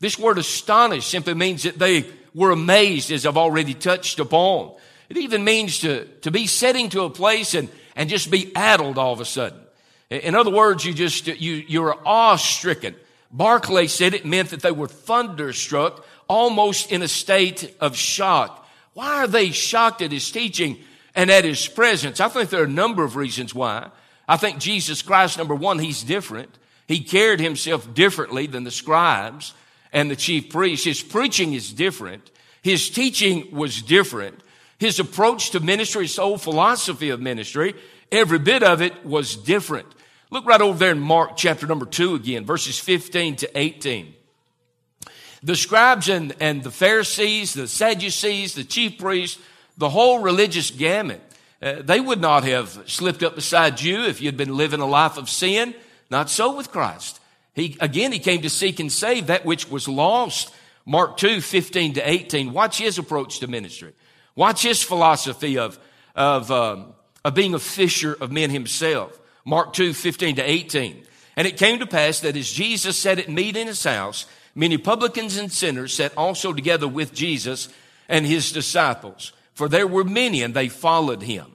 [0.00, 4.74] This word astonished simply means that they were amazed as I've already touched upon.
[5.14, 8.98] It even means to, to be setting to a place and, and just be addled
[8.98, 9.60] all of a sudden.
[10.10, 12.96] In other words, you just, you, you're awe-stricken.
[13.30, 18.68] Barclay said it meant that they were thunderstruck, almost in a state of shock.
[18.94, 20.78] Why are they shocked at his teaching
[21.14, 22.18] and at his presence?
[22.18, 23.90] I think there are a number of reasons why.
[24.26, 26.50] I think Jesus Christ, number one, he's different.
[26.88, 29.54] He carried himself differently than the scribes
[29.92, 30.86] and the chief priests.
[30.86, 32.32] His preaching is different.
[32.62, 34.40] His teaching was different.
[34.78, 37.74] His approach to ministry, his whole philosophy of ministry,
[38.10, 39.86] every bit of it was different.
[40.30, 44.14] Look right over there in Mark chapter number two again, verses 15 to 18.
[45.42, 49.38] The scribes and, and the Pharisees, the Sadducees, the chief priests,
[49.76, 51.20] the whole religious gamut,
[51.60, 55.16] uh, they would not have slipped up beside you if you'd been living a life
[55.16, 55.74] of sin.
[56.10, 57.20] Not so with Christ.
[57.54, 60.52] He, again, he came to seek and save that which was lost.
[60.84, 62.52] Mark 2, 15 to 18.
[62.52, 63.92] Watch his approach to ministry.
[64.36, 65.78] Watch his philosophy of,
[66.14, 66.94] of, um,
[67.24, 69.18] of being a fisher of men himself.
[69.44, 71.04] Mark 2, 15 to 18.
[71.36, 74.78] And it came to pass that as Jesus sat at meat in his house, many
[74.78, 77.68] publicans and sinners sat also together with Jesus
[78.08, 79.32] and his disciples.
[79.54, 81.46] For there were many and they followed him.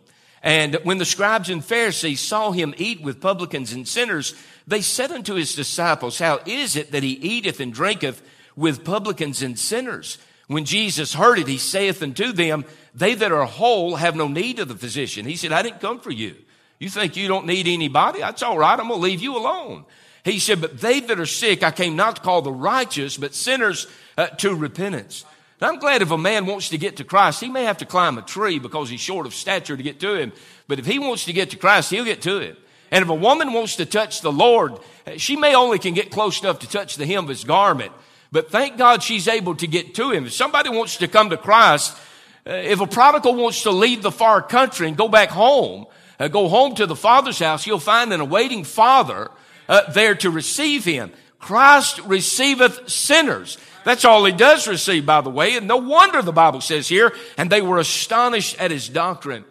[0.41, 4.33] And when the scribes and Pharisees saw him eat with publicans and sinners,
[4.65, 8.21] they said unto his disciples, How is it that he eateth and drinketh
[8.55, 10.17] with publicans and sinners?
[10.49, 14.57] When Jesus heard it, he saith unto them, They that are whole have no need
[14.57, 15.27] of the physician.
[15.27, 16.35] He said, I didn't come for you.
[16.79, 18.21] You think you don't need anybody?
[18.21, 18.79] That's all right.
[18.79, 19.85] I'm going to leave you alone.
[20.23, 23.35] He said, But they that are sick, I came not to call the righteous, but
[23.35, 23.85] sinners
[24.17, 25.23] uh, to repentance.
[25.61, 27.85] Now, I'm glad if a man wants to get to Christ, he may have to
[27.85, 30.31] climb a tree because he's short of stature to get to him.
[30.67, 32.57] But if he wants to get to Christ, he'll get to him.
[32.89, 34.79] And if a woman wants to touch the Lord,
[35.17, 37.91] she may only can get close enough to touch the hem of his garment.
[38.31, 40.25] But thank God she's able to get to him.
[40.25, 41.97] If somebody wants to come to Christ,
[42.45, 45.87] uh, if a prodigal wants to leave the far country and go back home,
[46.19, 49.31] uh, go home to the Father's house, he'll find an awaiting Father
[49.67, 51.11] uh, there to receive him.
[51.39, 53.57] Christ receiveth sinners.
[53.85, 55.55] That's all he does receive, by the way.
[55.55, 59.45] And no wonder the Bible says here, and they were astonished at his doctrine.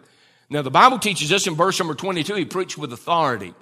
[0.49, 3.53] Now, the Bible teaches us in verse number 22, he preached with authority,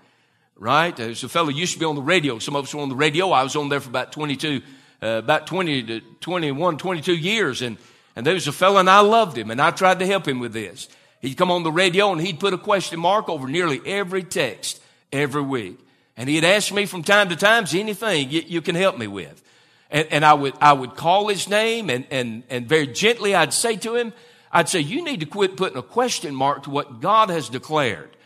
[0.56, 0.95] right?
[0.95, 2.39] There's a fellow used to be on the radio.
[2.39, 3.32] Some of us were on the radio.
[3.32, 4.62] I was on there for about 22,
[5.01, 7.62] uh, about 20 to 21, 22 years.
[7.62, 7.77] And,
[8.15, 10.39] and there was a fellow and I loved him and I tried to help him
[10.39, 10.88] with this.
[11.21, 14.81] He'd come on the radio and he'd put a question mark over nearly every text
[15.12, 15.79] every week.
[16.15, 19.07] And he'd ask me from time to time, is anything you, you can help me
[19.07, 19.43] with?
[19.89, 23.53] And, and, I would, I would call his name and, and, and very gently I'd
[23.53, 24.13] say to him,
[24.51, 28.16] I'd say, you need to quit putting a question mark to what God has declared.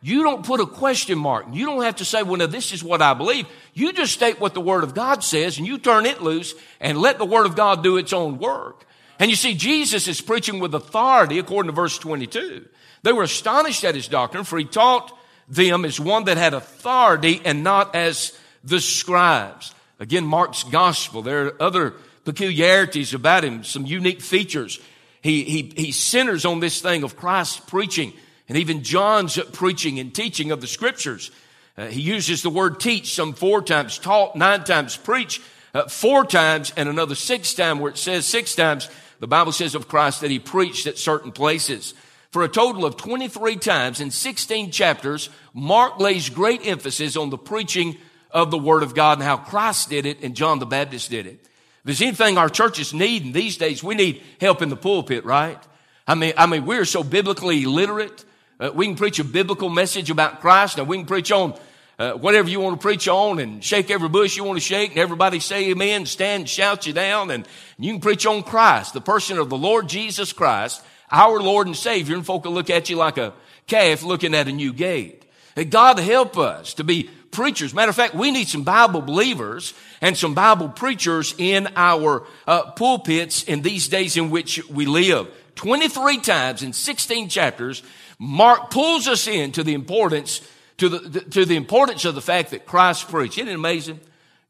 [0.00, 1.46] You don't put a question mark.
[1.52, 3.46] You don't have to say, well, now this is what I believe.
[3.74, 6.98] You just state what the Word of God says and you turn it loose and
[6.98, 8.86] let the Word of God do its own work.
[9.18, 12.66] And you see, Jesus is preaching with authority according to verse 22.
[13.02, 15.16] They were astonished at his doctrine, for he taught
[15.48, 19.74] them as one that had authority and not as the scribes.
[19.98, 21.22] Again, Mark's gospel.
[21.22, 24.78] There are other peculiarities about him, some unique features.
[25.22, 28.12] He, he, he centers on this thing of Christ preaching
[28.48, 31.30] and even John's preaching and teaching of the scriptures.
[31.76, 35.40] Uh, he uses the word teach some four times, taught nine times, preach
[35.74, 38.88] uh, four times, and another six times where it says six times
[39.20, 41.94] the Bible says of Christ that he preached at certain places.
[42.30, 47.38] For a total of 23 times in 16 chapters, Mark lays great emphasis on the
[47.38, 47.96] preaching
[48.30, 51.26] of the Word of God and how Christ did it and John the Baptist did
[51.26, 51.40] it.
[51.42, 55.24] If there's anything our churches need in these days, we need help in the pulpit,
[55.24, 55.58] right?
[56.06, 58.24] I mean, I mean, we're so biblically illiterate.
[58.60, 60.78] Uh, we can preach a biblical message about Christ.
[60.78, 61.54] Now we can preach on
[61.98, 64.90] uh, whatever you want to preach on and shake every bush you want to shake
[64.90, 67.46] and everybody say amen, stand and shout you down and
[67.78, 71.76] you can preach on Christ, the person of the Lord Jesus Christ, our Lord and
[71.76, 73.32] Savior, and folk will look at you like a
[73.66, 75.24] calf looking at a new gate.
[75.70, 77.74] God help us to be preachers.
[77.74, 82.70] Matter of fact, we need some Bible believers and some Bible preachers in our uh,
[82.72, 85.28] pulpits in these days in which we live.
[85.56, 87.82] 23 times in 16 chapters,
[88.18, 90.40] Mark pulls us into the importance
[90.78, 93.38] to the, to the importance of the fact that Christ preached.
[93.38, 94.00] Isn't it amazing?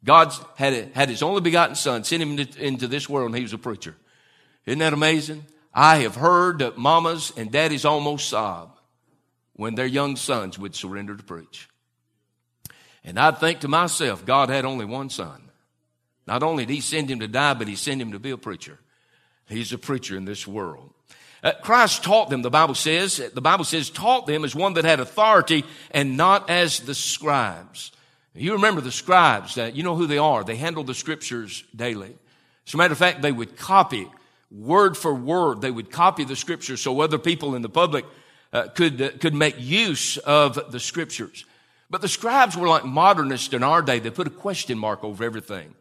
[0.04, 3.52] God had, had his only begotten son, sent him into, this world, and he was
[3.52, 3.96] a preacher.
[4.64, 5.44] Isn't that amazing?
[5.74, 8.78] I have heard that mamas and daddies almost sob
[9.54, 11.68] when their young sons would surrender to preach.
[13.04, 15.50] And I'd think to myself, God had only one son.
[16.26, 18.36] Not only did he send him to die, but he sent him to be a
[18.36, 18.78] preacher.
[19.46, 20.92] He's a preacher in this world.
[21.42, 24.84] Uh, Christ taught them, the Bible says, the Bible says, taught them as one that
[24.84, 27.92] had authority and not as the scribes.
[28.34, 30.44] You remember the scribes, that you know who they are.
[30.44, 32.16] They handle the scriptures daily.
[32.66, 34.08] As a matter of fact, they would copy
[34.50, 35.60] word for word.
[35.60, 38.04] They would copy the scriptures so other people in the public
[38.52, 41.44] uh, could, uh, could make use of the scriptures.
[41.90, 43.98] But the scribes were like modernists in our day.
[43.98, 45.74] They put a question mark over everything.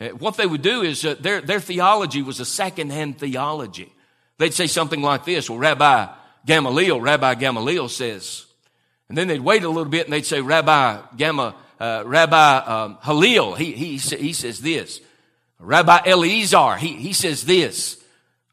[0.00, 3.92] Uh, what they would do is uh, their, their theology was a secondhand theology.
[4.38, 6.08] They'd say something like this, well, Rabbi
[6.44, 8.46] Gamaliel, Rabbi Gamaliel says,
[9.08, 12.98] and then they'd wait a little bit and they'd say, Rabbi Gamma, uh, Rabbi um,
[13.02, 15.00] Hillel, he, he, he says this.
[15.58, 18.02] Rabbi Eleazar, he, he says this.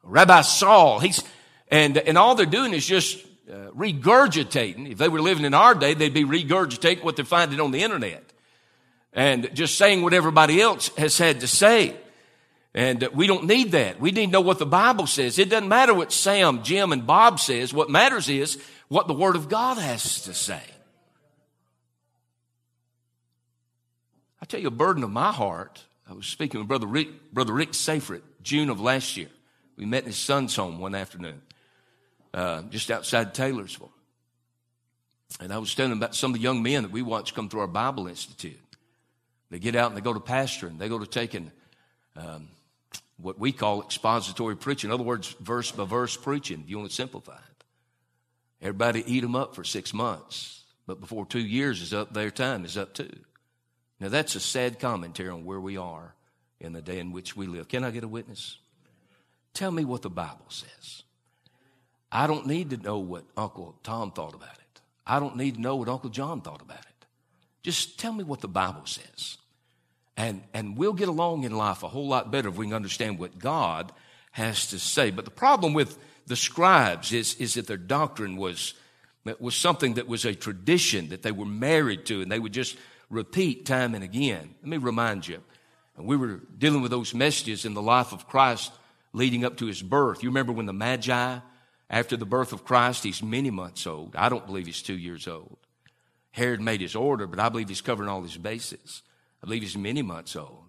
[0.04, 1.24] Rabbi Saul, he's,
[1.70, 3.20] and, and all they're doing is just
[3.52, 4.92] uh, regurgitating.
[4.92, 7.84] If they were living in our day, they'd be regurgitating what they're finding on the
[7.84, 8.24] internet
[9.12, 11.96] and just saying what everybody else has had to say.
[12.76, 14.00] And we don't need that.
[14.00, 15.38] We need to know what the Bible says.
[15.38, 17.72] It doesn't matter what Sam, Jim, and Bob says.
[17.74, 18.58] What matters is
[18.88, 20.62] what the Word of God has to say.
[24.42, 25.84] I tell you a burden of my heart.
[26.10, 29.30] I was speaking with Brother Rick, Brother Rick Safrit, June of last year.
[29.78, 31.42] We met in his son's home one afternoon,
[32.34, 33.92] uh, just outside Taylorsville.
[35.40, 37.50] And I was telling him about some of the young men that we watch come
[37.50, 38.60] through our Bible Institute.
[39.50, 40.78] They get out and they go to pastoring.
[40.78, 41.52] They go to taking
[42.16, 42.50] um,
[43.18, 44.90] what we call expository preaching.
[44.90, 47.64] In other words, verse by verse preaching, if you want to simplify it.
[48.62, 52.66] Everybody eat them up for six months, but before two years is up, their time
[52.66, 53.12] is up too.
[54.00, 56.16] Now that's a sad commentary on where we are
[56.60, 57.68] in the day in which we live.
[57.68, 58.58] Can I get a witness?
[59.54, 61.04] Tell me what the Bible says.
[62.12, 64.82] I don't need to know what Uncle Tom thought about it.
[65.06, 67.06] I don't need to know what Uncle John thought about it.
[67.64, 69.38] Just tell me what the Bible says.
[70.16, 73.18] And, and we'll get along in life a whole lot better if we can understand
[73.18, 73.92] what God
[74.32, 75.12] has to say.
[75.12, 75.98] But the problem with
[76.28, 78.74] the scribes is, is that their doctrine was,
[79.40, 82.78] was something that was a tradition that they were married to and they would just
[83.10, 84.56] repeat time and again.
[84.62, 85.42] Let me remind you,
[85.98, 88.72] we were dealing with those messages in the life of Christ
[89.14, 90.24] leading up to his birth.
[90.24, 91.38] You remember when the Magi,
[91.90, 94.16] after the birth of Christ, he's many months old.
[94.16, 95.58] I don't believe he's two years old.
[96.32, 99.04] Herod made his order, but I believe he's covering all his bases.
[99.44, 100.64] I believe he's many months old.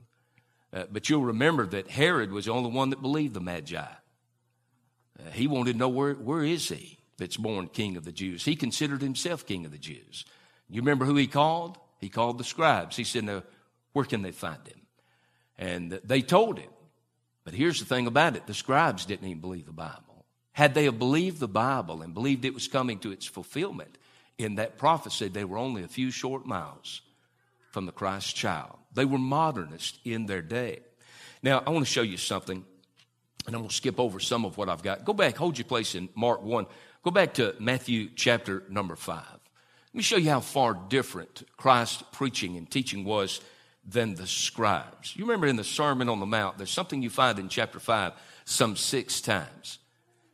[0.72, 3.78] Uh, but you'll remember that Herod was the only one that believed the Magi.
[3.78, 8.44] Uh, he wanted to know where, where is he that's born king of the Jews.
[8.44, 10.24] He considered himself king of the Jews.
[10.68, 11.78] You remember who he called?
[12.00, 12.96] He called the scribes.
[12.96, 13.44] He said, now,
[13.92, 14.80] where can they find him?
[15.56, 16.70] And they told him.
[17.44, 18.48] But here's the thing about it.
[18.48, 20.24] The scribes didn't even believe the Bible.
[20.50, 23.98] Had they believed the Bible and believed it was coming to its fulfillment
[24.36, 27.02] in that prophecy, they were only a few short miles
[27.74, 28.78] from the Christ child.
[28.94, 30.78] They were modernists in their day.
[31.42, 32.64] Now, I want to show you something,
[33.46, 35.04] and I'm going to skip over some of what I've got.
[35.04, 36.66] Go back, hold your place in Mark 1.
[37.02, 39.18] Go back to Matthew chapter number 5.
[39.18, 39.40] Let
[39.92, 43.40] me show you how far different Christ's preaching and teaching was
[43.84, 45.16] than the scribes.
[45.16, 48.12] You remember in the Sermon on the Mount, there's something you find in chapter 5
[48.44, 49.80] some six times.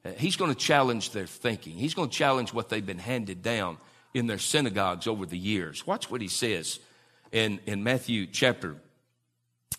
[0.05, 1.73] Uh, he's going to challenge their thinking.
[1.73, 3.79] He's going to challenge what they've been handed down
[4.13, 5.87] in their synagogues over the years.
[5.87, 6.81] Watch what he says
[7.33, 8.77] in, in Matthew chapter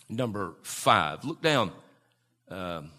[0.08, 1.24] number 5.
[1.24, 1.72] Look down.
[2.48, 2.90] Um,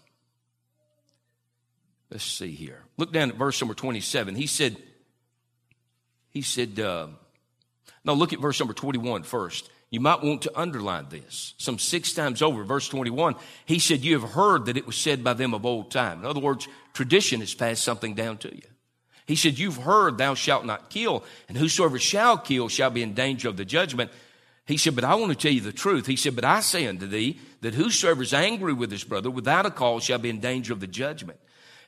[2.10, 2.80] let's see here.
[2.96, 4.34] Look down at verse number 27.
[4.34, 4.76] He said,
[6.30, 7.08] he said, uh,
[8.04, 9.70] no, look at verse number 21 first.
[9.90, 11.54] You might want to underline this.
[11.56, 15.22] Some six times over, verse 21, he said, You have heard that it was said
[15.22, 16.18] by them of old time.
[16.18, 18.62] In other words, tradition has passed something down to you.
[19.26, 23.14] He said, You've heard, thou shalt not kill, and whosoever shall kill shall be in
[23.14, 24.10] danger of the judgment.
[24.66, 26.06] He said, But I want to tell you the truth.
[26.06, 29.66] He said, But I say unto thee that whosoever is angry with his brother without
[29.66, 31.38] a cause shall be in danger of the judgment.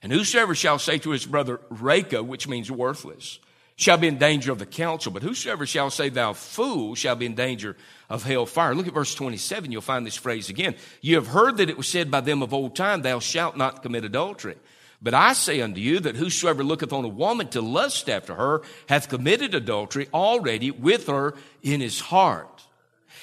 [0.03, 3.39] And whosoever shall say to his brother, Raca, which means worthless,
[3.77, 5.11] shall be in danger of the council.
[5.11, 7.77] But whosoever shall say, Thou fool, shall be in danger
[8.11, 8.75] of hell fire.
[8.75, 9.73] Look at verse 27.
[9.73, 10.77] You'll find this phrase again.
[11.01, 13.83] You have heard that it was said by them of old time, Thou shalt not
[13.83, 14.57] commit adultery.
[15.01, 18.63] But I say unto you that whosoever looketh on a woman to lust after her
[18.89, 22.56] hath committed adultery already with her in his heart.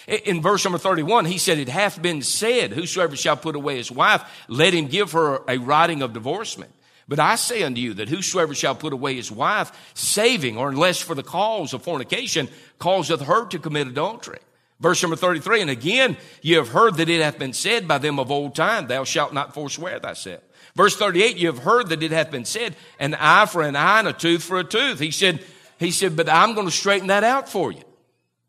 [0.07, 3.91] In verse number 31, he said, It hath been said, Whosoever shall put away his
[3.91, 6.71] wife, let him give her a writing of divorcement.
[7.07, 11.01] But I say unto you that whosoever shall put away his wife, saving, or unless
[11.01, 12.49] for the cause of fornication,
[12.79, 14.39] causeth her to commit adultery.
[14.79, 18.19] Verse number 33, and again, ye have heard that it hath been said by them
[18.19, 20.41] of old time, thou shalt not forswear thyself.
[20.75, 23.99] Verse 38, you have heard that it hath been said, an eye for an eye
[23.99, 24.99] and a tooth for a tooth.
[24.99, 25.45] He said,
[25.79, 27.83] he said, but I'm going to straighten that out for you.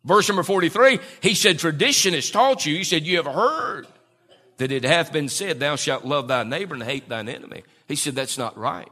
[0.05, 2.77] Verse number 43, he said, tradition has taught you.
[2.77, 3.87] He said, you have heard
[4.59, 7.65] that it hath been said, thou shalt love thy neighbor and hate thine enemy.
[7.89, 8.91] He said, that's not right.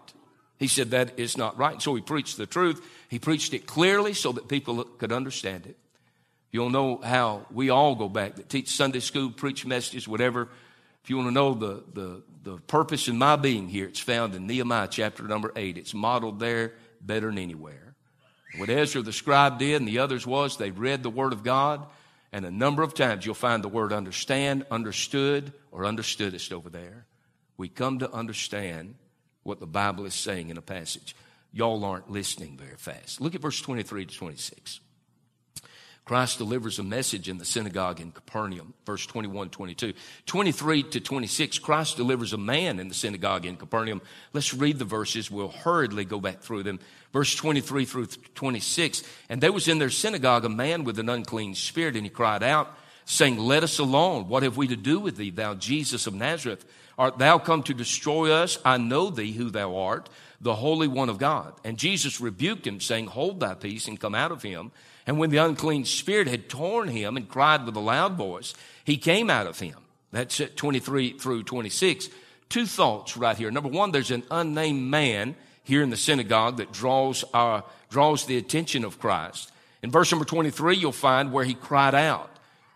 [0.59, 1.81] He said, that is not right.
[1.83, 2.83] So he preached the truth.
[3.09, 5.77] He preached it clearly so that people could understand it.
[6.51, 10.49] You'll know how we all go back that teach Sunday school, preach messages, whatever.
[11.03, 14.35] If you want to know the, the, the purpose in my being here, it's found
[14.35, 15.79] in Nehemiah chapter number eight.
[15.79, 17.92] It's modeled there better than anywhere.
[18.59, 21.87] What Ezra the scribe did and the others was they read the word of God,
[22.33, 27.07] and a number of times you'll find the word understand, understood, or understoodest over there.
[27.57, 28.95] We come to understand
[29.43, 31.17] what the Bible is saying in a passage.
[31.53, 33.21] Y'all aren't listening very fast.
[33.21, 34.81] Look at verse 23 to 26.
[36.05, 39.93] Christ delivers a message in the synagogue in Capernaum, verse 21, 22.
[40.27, 44.03] 23 to 26, Christ delivers a man in the synagogue in Capernaum.
[44.33, 45.31] Let's read the verses.
[45.31, 46.81] We'll hurriedly go back through them.
[47.13, 49.05] Verse 23 through 26.
[49.29, 52.43] And there was in their synagogue a man with an unclean spirit, and he cried
[52.43, 54.27] out, saying, Let us alone.
[54.27, 56.65] What have we to do with thee, thou Jesus of Nazareth?
[56.99, 58.59] Art thou come to destroy us?
[58.65, 60.09] I know thee who thou art,
[60.41, 61.55] the Holy One of God.
[61.65, 64.73] And Jesus rebuked him, saying, Hold thy peace and come out of him.
[65.07, 68.97] And when the unclean spirit had torn him and cried with a loud voice, he
[68.97, 69.77] came out of him.
[70.13, 72.09] That's at 23 through 26.
[72.49, 73.51] Two thoughts right here.
[73.51, 75.35] Number one, there's an unnamed man
[75.65, 79.51] here in the synagogue that draws, our, draws the attention of Christ.
[79.83, 82.29] In verse number 23, you'll find where he cried out.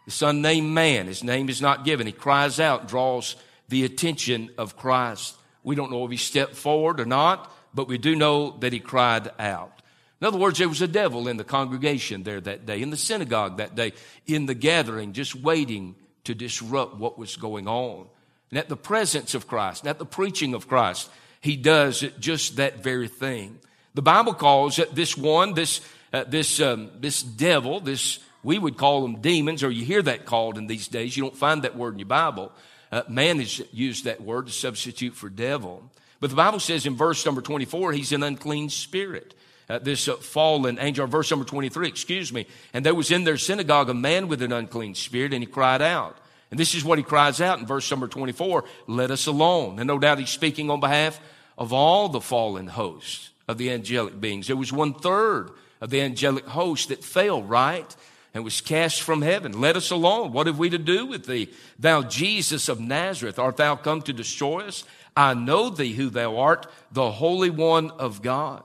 [0.07, 2.07] This unnamed man, his name is not given.
[2.07, 3.37] He cries out, draws
[3.69, 5.35] the attention of Christ.
[5.63, 8.81] We don't know if he stepped forward or not, but we do know that he
[8.81, 9.76] cried out.
[10.21, 12.97] In other words, there was a devil in the congregation there that day, in the
[12.97, 13.93] synagogue that day,
[14.27, 15.95] in the gathering, just waiting
[16.25, 18.07] to disrupt what was going on.
[18.51, 21.11] And at the presence of Christ, and at the preaching of Christ,
[21.41, 23.59] he does just that very thing.
[23.95, 25.81] The Bible calls this one, this,
[26.13, 30.25] uh, this, um, this devil, this, we would call them demons, or you hear that
[30.25, 31.17] called in these days.
[31.17, 32.53] You don't find that word in your Bible.
[32.91, 35.91] Uh, man has used that word to substitute for devil.
[36.21, 39.35] But the Bible says in verse number 24, he's an unclean spirit
[39.69, 42.47] uh, this uh, fallen angel, verse number 23, excuse me.
[42.73, 45.83] And there was in their synagogue a man with an unclean spirit, and he cried
[45.83, 46.17] out.
[46.51, 49.79] And this is what he cries out in verse number 24 Let us alone.
[49.79, 51.21] And no doubt he's speaking on behalf
[51.59, 54.47] of all the fallen hosts of the angelic beings.
[54.47, 55.51] There was one third
[55.81, 57.95] of the angelic host that fell, right?
[58.35, 59.61] And was cast from heaven.
[59.61, 60.33] Let us alone.
[60.33, 61.49] What have we to do with thee?
[61.79, 64.85] Thou Jesus of Nazareth, art thou come to destroy us?
[65.17, 68.63] I know thee who thou art, the Holy One of God.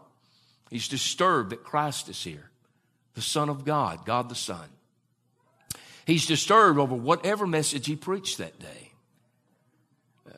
[0.71, 2.49] He's disturbed that Christ is here,
[3.13, 4.69] the Son of God, God the Son.
[6.05, 8.93] He's disturbed over whatever message he preached that day.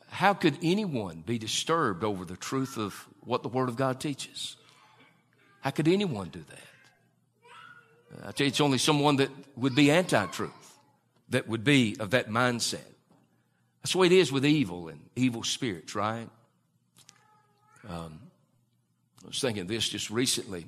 [0.10, 4.58] How could anyone be disturbed over the truth of what the Word of God teaches?
[5.62, 8.28] How could anyone do that?
[8.28, 10.78] I tell you, it's only someone that would be anti truth,
[11.30, 12.82] that would be of that mindset.
[13.82, 16.28] That's the way it is with evil and evil spirits, right?
[17.88, 18.20] Um,
[19.24, 20.66] I was thinking this just recently.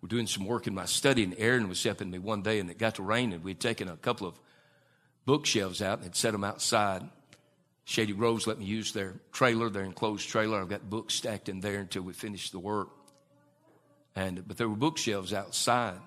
[0.00, 2.70] We're doing some work in my study, and Aaron was helping me one day, and
[2.70, 4.38] it got to rain, and we'd taken a couple of
[5.24, 7.02] bookshelves out and had set them outside.
[7.84, 10.60] Shady Groves let me use their trailer, their enclosed trailer.
[10.60, 12.88] I've got books stacked in there until we finish the work.
[14.14, 15.98] And but there were bookshelves outside,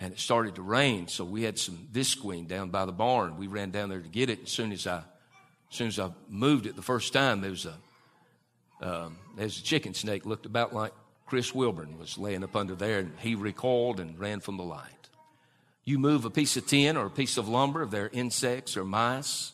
[0.00, 3.36] and it started to rain, so we had some visqueen down by the barn.
[3.36, 4.42] We ran down there to get it.
[4.42, 7.66] As soon as I, as soon as I moved it the first time, there was
[7.66, 7.78] a
[8.80, 10.92] um, there's a chicken snake looked about like
[11.26, 14.92] Chris Wilburn was laying up under there, and he recoiled and ran from the light.
[15.84, 18.84] You move a piece of tin or a piece of lumber, if they're insects or
[18.84, 19.52] mice,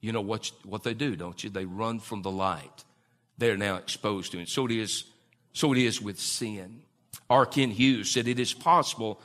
[0.00, 1.48] you know what, what they do, don't you?
[1.48, 2.84] They run from the light.
[3.38, 4.48] They're now exposed to it.
[4.48, 5.04] So it is,
[5.52, 6.82] so it is with sin.
[7.30, 7.46] R.
[7.46, 9.20] Kent Hughes said it is possible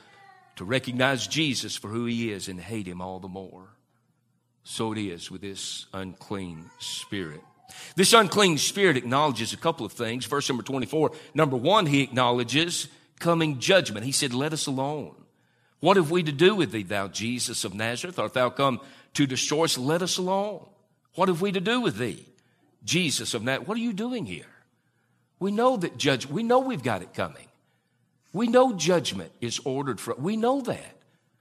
[0.56, 3.68] to recognize Jesus for who he is and hate him all the more.
[4.64, 7.42] So it is with this unclean spirit.
[7.96, 10.24] This unclean spirit acknowledges a couple of things.
[10.26, 11.12] Verse number 24.
[11.34, 12.88] Number one, he acknowledges
[13.18, 14.06] coming judgment.
[14.06, 15.14] He said, Let us alone.
[15.80, 18.18] What have we to do with thee, thou Jesus of Nazareth?
[18.18, 18.80] Art thou come
[19.14, 19.78] to destroy us?
[19.78, 20.66] Let us alone.
[21.14, 22.26] What have we to do with thee,
[22.84, 23.68] Jesus of Nazareth?
[23.68, 24.46] What are you doing here?
[25.40, 27.46] We know that judge, we know we've got it coming.
[28.32, 30.96] We know judgment is ordered for, we know that.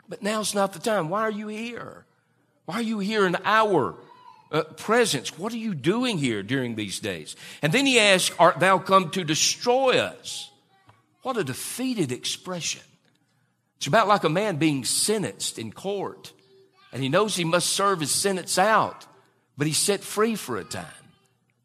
[0.07, 1.09] But now's not the time.
[1.09, 2.05] Why are you here?
[2.65, 3.95] Why are you here in our
[4.51, 5.37] uh, presence?
[5.37, 7.35] What are you doing here during these days?
[7.61, 10.49] And then he asks, Art thou come to destroy us?
[11.23, 12.81] What a defeated expression.
[13.77, 16.33] It's about like a man being sentenced in court,
[16.91, 19.05] and he knows he must serve his sentence out,
[19.57, 20.85] but he's set free for a time.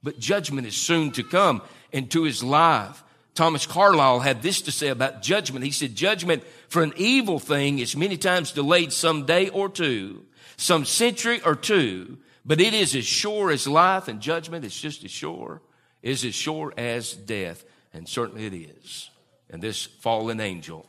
[0.02, 1.62] But judgment is soon to come
[1.92, 3.02] into his life.
[3.34, 5.64] Thomas Carlyle had this to say about judgment.
[5.64, 10.24] He said, Judgment for an evil thing is many times delayed some day or two,
[10.56, 15.04] some century or two, but it is as sure as life and judgment is just
[15.04, 15.62] as sure,
[16.02, 17.64] is as sure as death.
[17.94, 19.10] And certainly it is.
[19.50, 20.86] And this fallen angel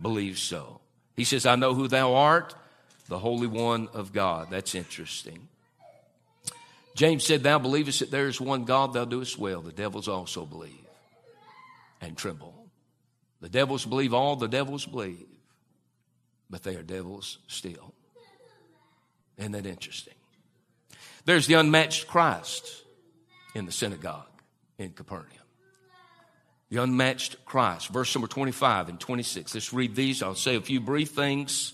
[0.00, 0.80] believes so.
[1.16, 2.54] He says, I know who thou art,
[3.08, 4.48] the Holy One of God.
[4.50, 5.48] That's interesting.
[6.94, 9.60] James said, Thou believest that there is one God, thou doest well.
[9.62, 10.74] The devils also believe
[12.00, 12.54] and tremble.
[13.40, 15.26] The devils believe all the devils believe,
[16.48, 17.94] but they are devils still.
[19.38, 20.14] Isn't that interesting?
[21.24, 22.82] There's the unmatched Christ
[23.54, 24.26] in the synagogue
[24.78, 25.26] in Capernaum.
[26.70, 27.88] The unmatched Christ.
[27.88, 29.54] Verse number 25 and 26.
[29.54, 30.22] Let's read these.
[30.22, 31.72] I'll say a few brief things,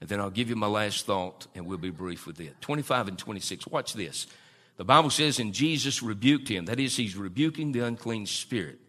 [0.00, 2.60] and then I'll give you my last thought, and we'll be brief with it.
[2.60, 3.66] 25 and 26.
[3.66, 4.26] Watch this.
[4.76, 6.66] The Bible says, and Jesus rebuked him.
[6.66, 8.80] That is, he's rebuking the unclean spirit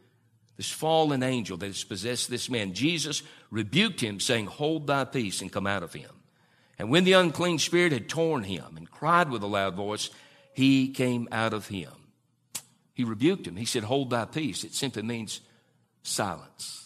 [0.57, 2.73] this fallen angel that has possessed this man.
[2.73, 6.09] Jesus rebuked him, saying, Hold thy peace and come out of him.
[6.77, 10.09] And when the unclean spirit had torn him and cried with a loud voice,
[10.53, 11.91] he came out of him.
[12.93, 13.55] He rebuked him.
[13.55, 14.63] He said, Hold thy peace.
[14.63, 15.41] It simply means
[16.03, 16.81] silence.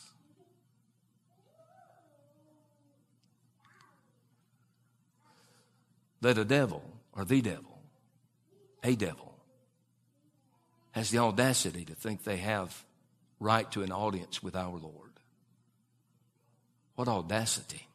[6.22, 6.84] That a devil,
[7.14, 7.80] or the devil,
[8.84, 9.36] a devil,
[10.92, 12.84] has the audacity to think they have
[13.40, 15.12] right to an audience with our Lord.
[16.96, 17.89] What audacity.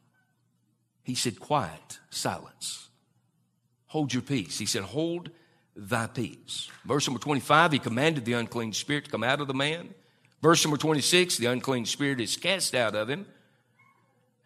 [1.05, 2.89] He said, quiet, silence.
[3.87, 4.59] Hold your peace.
[4.59, 5.31] He said, hold
[5.77, 6.69] thy peace.
[6.85, 9.95] Verse number 25, he commanded the unclean spirit to come out of the man.
[10.43, 13.27] Verse number 26, the unclean spirit is cast out of him.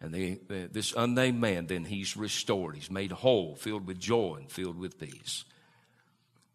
[0.01, 2.75] And the, the, this unnamed man, then he's restored.
[2.75, 5.43] He's made whole, filled with joy and filled with peace.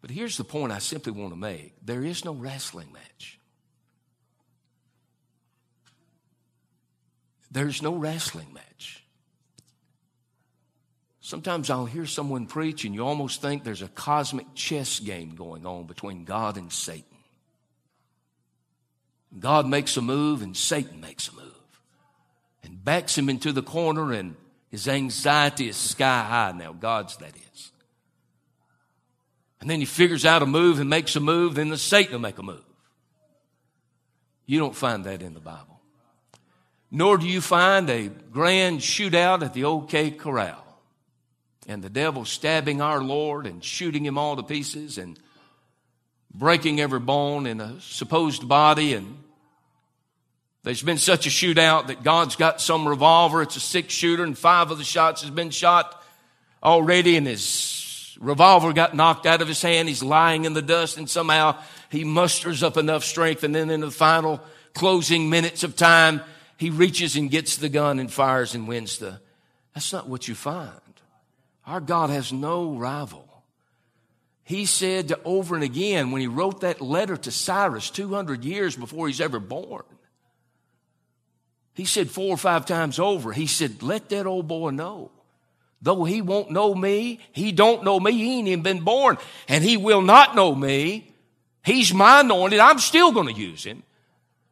[0.01, 3.39] But here's the point I simply want to make there is no wrestling match.
[7.51, 8.64] There's no wrestling match.
[11.25, 15.65] Sometimes I'll hear someone preach, and you almost think there's a cosmic chess game going
[15.65, 17.17] on between God and Satan.
[19.39, 21.81] God makes a move, and Satan makes a move,
[22.63, 24.35] and backs him into the corner, and
[24.69, 26.73] his anxiety is sky high now.
[26.73, 27.71] God's that is.
[29.61, 32.19] And then he figures out a move and makes a move, then the Satan will
[32.19, 32.63] make a move.
[34.45, 35.75] You don't find that in the Bible
[36.91, 40.64] nor do you find a grand shootout at the OK Corral
[41.67, 45.19] and the devil stabbing our Lord and shooting him all to pieces and
[46.33, 48.93] breaking every bone in a supposed body.
[48.93, 49.17] And
[50.63, 53.41] there's been such a shootout that God's got some revolver.
[53.41, 56.03] It's a six shooter, and five of the shots has been shot
[56.63, 59.87] already, and his revolver got knocked out of his hand.
[59.87, 61.57] He's lying in the dust, and somehow
[61.89, 64.41] he musters up enough strength, and then in the final
[64.73, 66.21] closing minutes of time,
[66.57, 69.19] he reaches and gets the gun and fires and wins the.
[69.73, 70.71] That's not what you find.
[71.65, 73.27] Our God has no rival.
[74.43, 79.07] He said over and again when he wrote that letter to Cyrus 200 years before
[79.07, 79.83] he's ever born,
[81.73, 85.11] he said four or five times over, he said, let that old boy know.
[85.81, 89.63] Though he won't know me, he don't know me, he ain't even been born, and
[89.63, 91.11] he will not know me.
[91.65, 93.83] He's my anointed, I'm still going to use him.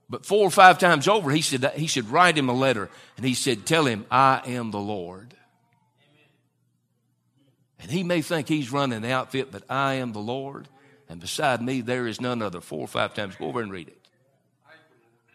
[0.09, 3.25] But four or five times over, he said he should write him a letter and
[3.25, 5.33] he said, Tell him, I am the Lord.
[7.83, 10.69] And he may think he's running the outfit, but I am the Lord.
[11.09, 12.61] And beside me, there is none other.
[12.61, 13.35] Four or five times.
[13.35, 14.07] Go over and read it.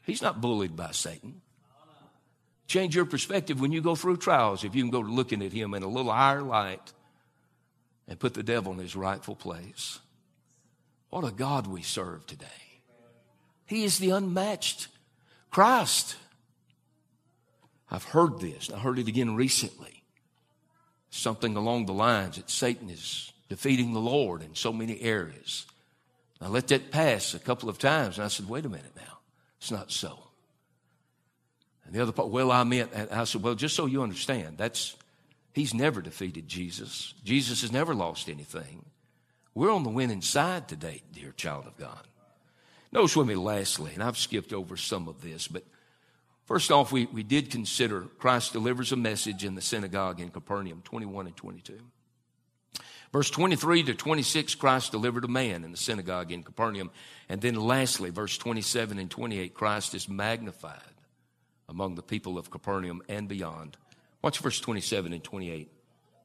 [0.04, 1.42] He's not bullied by Satan.
[2.66, 5.74] Change your perspective when you go through trials if you can go looking at him
[5.74, 6.92] in a little higher light
[8.08, 9.98] and put the devil in his rightful place.
[11.10, 12.46] What a God we serve today.
[13.66, 14.88] He is the unmatched
[15.50, 16.16] Christ.
[17.90, 18.70] I've heard this.
[18.70, 19.97] I heard it again recently.
[21.18, 25.66] Something along the lines that Satan is defeating the Lord in so many areas.
[26.40, 29.18] I let that pass a couple of times, and I said, wait a minute now.
[29.58, 30.16] It's not so.
[31.84, 34.94] And the other part, well, I meant, I said, well, just so you understand, that's,
[35.52, 37.14] he's never defeated Jesus.
[37.24, 38.84] Jesus has never lost anything.
[39.56, 42.06] We're on the winning side today, dear child of God.
[42.92, 45.64] Notice with me lastly, and I've skipped over some of this, but
[46.48, 50.82] first off, we, we did consider Christ delivers a message in the synagogue in Capernaum,
[50.82, 51.78] 21 and 22.
[53.12, 56.90] Verse 23 to 26, Christ delivered a man in the synagogue in Capernaum.
[57.28, 60.82] And then lastly, verse 27 and 28, Christ is magnified
[61.68, 63.76] among the people of Capernaum and beyond.
[64.20, 65.70] Watch verse 27 and 28.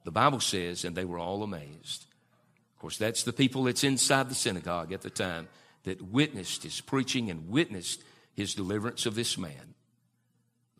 [0.04, 2.06] The Bible says, and they were all amazed.
[2.74, 5.48] Of course, that's the people that's inside the synagogue at the time
[5.84, 8.02] that witnessed his preaching and witnessed
[8.34, 9.73] his deliverance of this man.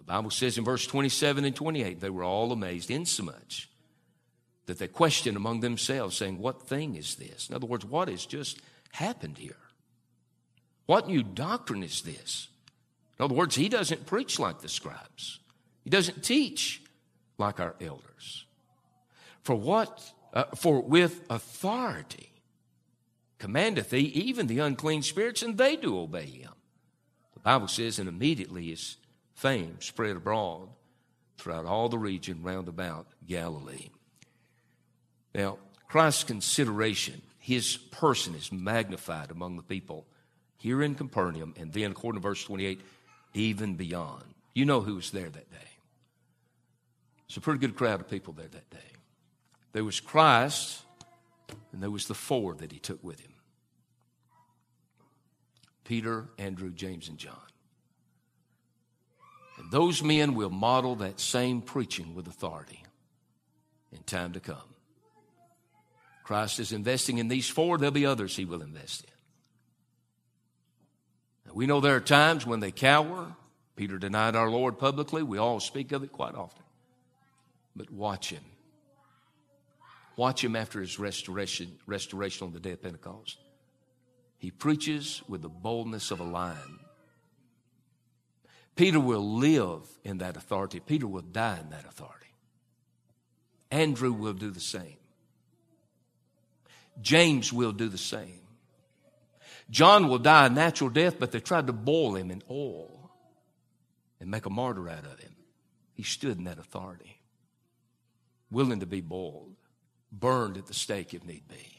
[0.06, 3.70] The Bible says in verse 27 and 28, they were all amazed, insomuch
[4.66, 7.48] that they questioned among themselves, saying, What thing is this?
[7.48, 8.60] In other words, what has just
[8.92, 9.56] happened here?
[10.86, 12.48] What new doctrine is this?
[13.18, 15.38] In other words, he doesn't preach like the scribes.
[15.84, 16.82] He doesn't teach
[17.38, 18.44] like our elders.
[19.42, 20.02] For what,
[20.32, 22.30] uh, for with authority
[23.38, 26.52] commandeth he even the unclean spirits, and they do obey him.
[27.34, 28.96] The Bible says, and immediately his
[29.34, 30.68] fame spread abroad
[31.36, 33.90] throughout all the region round about Galilee.
[35.34, 35.58] Now,
[35.88, 40.06] Christ's consideration, his person is magnified among the people
[40.58, 42.80] here in Capernaum, and then, according to verse 28,
[43.34, 44.24] even beyond.
[44.54, 45.68] You know who was there that day.
[47.28, 48.78] It's a pretty good crowd of people there that day.
[49.72, 50.82] There was Christ,
[51.72, 53.32] and there was the four that he took with him
[55.84, 57.36] Peter, Andrew, James, and John.
[59.64, 62.82] And those men will model that same preaching with authority
[63.92, 64.56] in time to come.
[66.22, 69.04] Christ is investing in these four, there'll be others he will invest
[71.46, 71.54] in.
[71.54, 73.34] We know there are times when they cower.
[73.76, 75.22] Peter denied our Lord publicly.
[75.22, 76.62] We all speak of it quite often.
[77.76, 78.44] But watch him.
[80.16, 83.38] Watch him after his restoration, restoration on the day of Pentecost.
[84.38, 86.80] He preaches with the boldness of a lion.
[88.76, 90.80] Peter will live in that authority.
[90.80, 92.26] Peter will die in that authority.
[93.70, 94.96] Andrew will do the same.
[97.00, 98.40] James will do the same.
[99.70, 103.10] John will die a natural death, but they tried to boil him in oil
[104.20, 105.34] and make a martyr out of him.
[105.94, 107.20] He stood in that authority,
[108.50, 109.54] willing to be boiled,
[110.12, 111.78] burned at the stake if need be.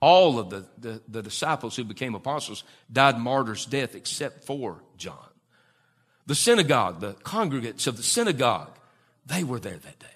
[0.00, 5.28] All of the, the, the disciples who became apostles died martyr's death except for John.
[6.26, 8.76] The synagogue, the congregates of the synagogue,
[9.26, 10.06] they were there that day.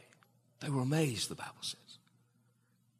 [0.60, 1.78] They were amazed, the Bible says.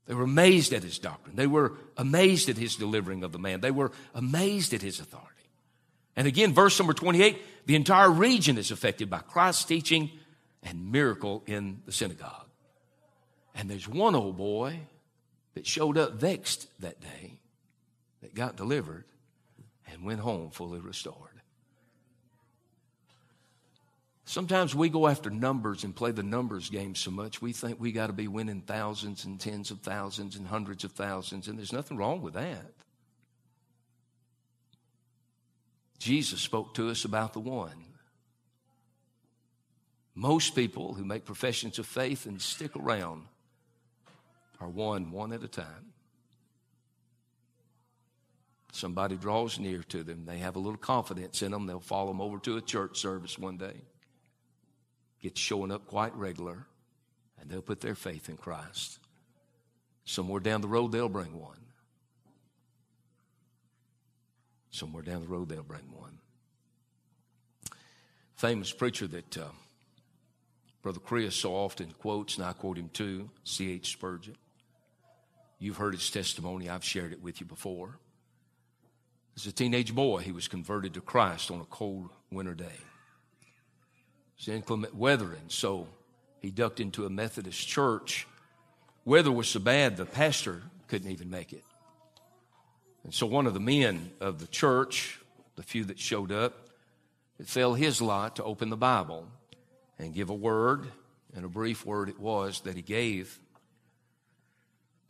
[0.07, 1.37] They were amazed at his doctrine.
[1.37, 3.61] They were amazed at his delivering of the man.
[3.61, 5.29] They were amazed at his authority.
[6.17, 10.11] And again, verse number 28 the entire region is affected by Christ's teaching
[10.63, 12.47] and miracle in the synagogue.
[13.55, 14.81] And there's one old boy
[15.55, 17.39] that showed up vexed that day
[18.23, 19.05] that got delivered
[19.93, 21.30] and went home fully restored.
[24.31, 27.91] Sometimes we go after numbers and play the numbers game so much, we think we
[27.91, 31.73] got to be winning thousands and tens of thousands and hundreds of thousands, and there's
[31.73, 32.71] nothing wrong with that.
[35.99, 37.75] Jesus spoke to us about the one.
[40.15, 43.25] Most people who make professions of faith and stick around
[44.61, 45.93] are one, one at a time.
[48.71, 52.21] Somebody draws near to them, they have a little confidence in them, they'll follow them
[52.21, 53.75] over to a church service one day
[55.21, 56.67] gets showing up quite regular,
[57.41, 58.99] and they'll put their faith in Christ.
[60.05, 61.57] Somewhere down the road, they'll bring one.
[64.71, 66.19] Somewhere down the road, they'll bring one.
[68.37, 69.49] Famous preacher that uh,
[70.83, 73.93] Brother Chris so often quotes, and I quote him too, C.H.
[73.93, 74.37] Spurgeon.
[75.59, 77.99] You've heard his testimony, I've shared it with you before.
[79.37, 82.79] As a teenage boy, he was converted to Christ on a cold winter day.
[84.41, 85.87] It's inclement weather, and so
[86.41, 88.27] he ducked into a Methodist church.
[89.05, 91.63] Weather was so bad, the pastor couldn't even make it.
[93.05, 95.21] And so one of the men of the church,
[95.57, 96.71] the few that showed up,
[97.39, 99.29] it fell his lot to open the Bible
[99.99, 100.87] and give a word,
[101.37, 103.39] and a brief word it was that he gave.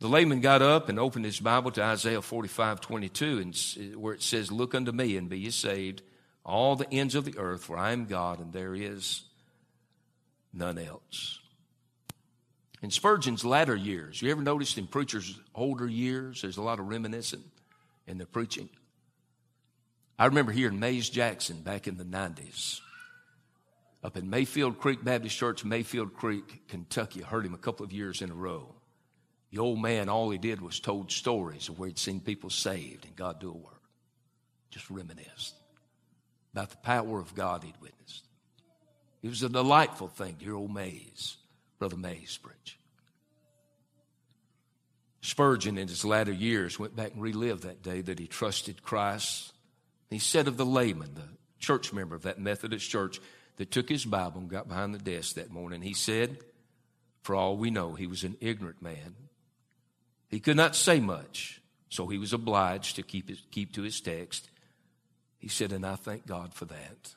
[0.00, 4.22] The layman got up and opened his Bible to Isaiah 45 22, and where it
[4.22, 6.02] says, Look unto me and be ye saved,
[6.44, 9.22] all the ends of the earth, for I am God and there is
[10.52, 11.38] none else.
[12.82, 16.88] In Spurgeon's latter years, you ever noticed in preachers' older years, there's a lot of
[16.88, 17.44] reminiscing
[18.06, 18.70] in their preaching?
[20.18, 22.80] I remember hearing Mays Jackson back in the 90s
[24.02, 27.22] up in Mayfield Creek Baptist Church, Mayfield Creek, Kentucky.
[27.22, 28.74] I heard him a couple of years in a row.
[29.50, 33.04] The old man, all he did was told stories of where he'd seen people saved
[33.04, 33.82] and God do a work.
[34.70, 35.59] Just reminisced
[36.52, 38.26] about the power of God he'd witnessed.
[39.22, 41.36] It was a delightful thing to hear old Mays,
[41.78, 42.78] Brother Mays preach.
[45.22, 49.52] Spurgeon, in his latter years, went back and relived that day that he trusted Christ.
[50.08, 51.28] He said of the layman, the
[51.58, 53.20] church member of that Methodist church
[53.56, 56.38] that took his Bible and got behind the desk that morning, he said,
[57.22, 59.14] For all we know, he was an ignorant man
[60.30, 64.00] he could not say much, so he was obliged to keep, his, keep to his
[64.00, 64.48] text.
[65.40, 67.14] He said, and I thank God for that.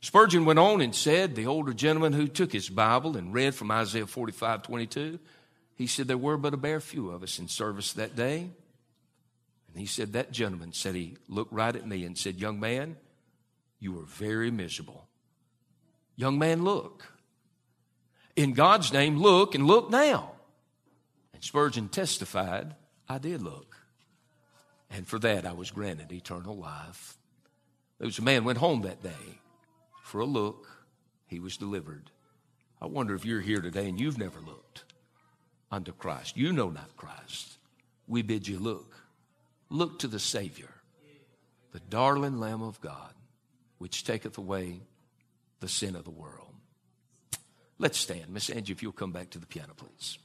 [0.00, 3.72] Spurgeon went on and said, the older gentleman who took his Bible and read from
[3.72, 5.18] Isaiah 45 22,
[5.74, 8.50] he said, There were but a bare few of us in service that day.
[9.68, 12.96] And he said, That gentleman said, He looked right at me and said, Young man,
[13.80, 15.08] you were very miserable.
[16.14, 17.12] Young man, look.
[18.36, 20.32] In God's name, look and look now.
[21.34, 22.74] And Spurgeon testified,
[23.08, 23.65] I did look.
[24.90, 27.16] And for that I was granted eternal life.
[27.98, 29.40] There was a man went home that day.
[30.02, 30.68] For a look,
[31.26, 32.10] he was delivered.
[32.80, 34.84] I wonder if you're here today and you've never looked
[35.70, 36.36] unto Christ.
[36.36, 37.58] You know not Christ.
[38.06, 38.94] We bid you look.
[39.68, 40.72] Look to the Savior,
[41.72, 43.12] the darling Lamb of God,
[43.78, 44.80] which taketh away
[45.58, 46.54] the sin of the world.
[47.78, 48.28] Let's stand.
[48.28, 50.18] Miss Angie, if you'll come back to the piano, please.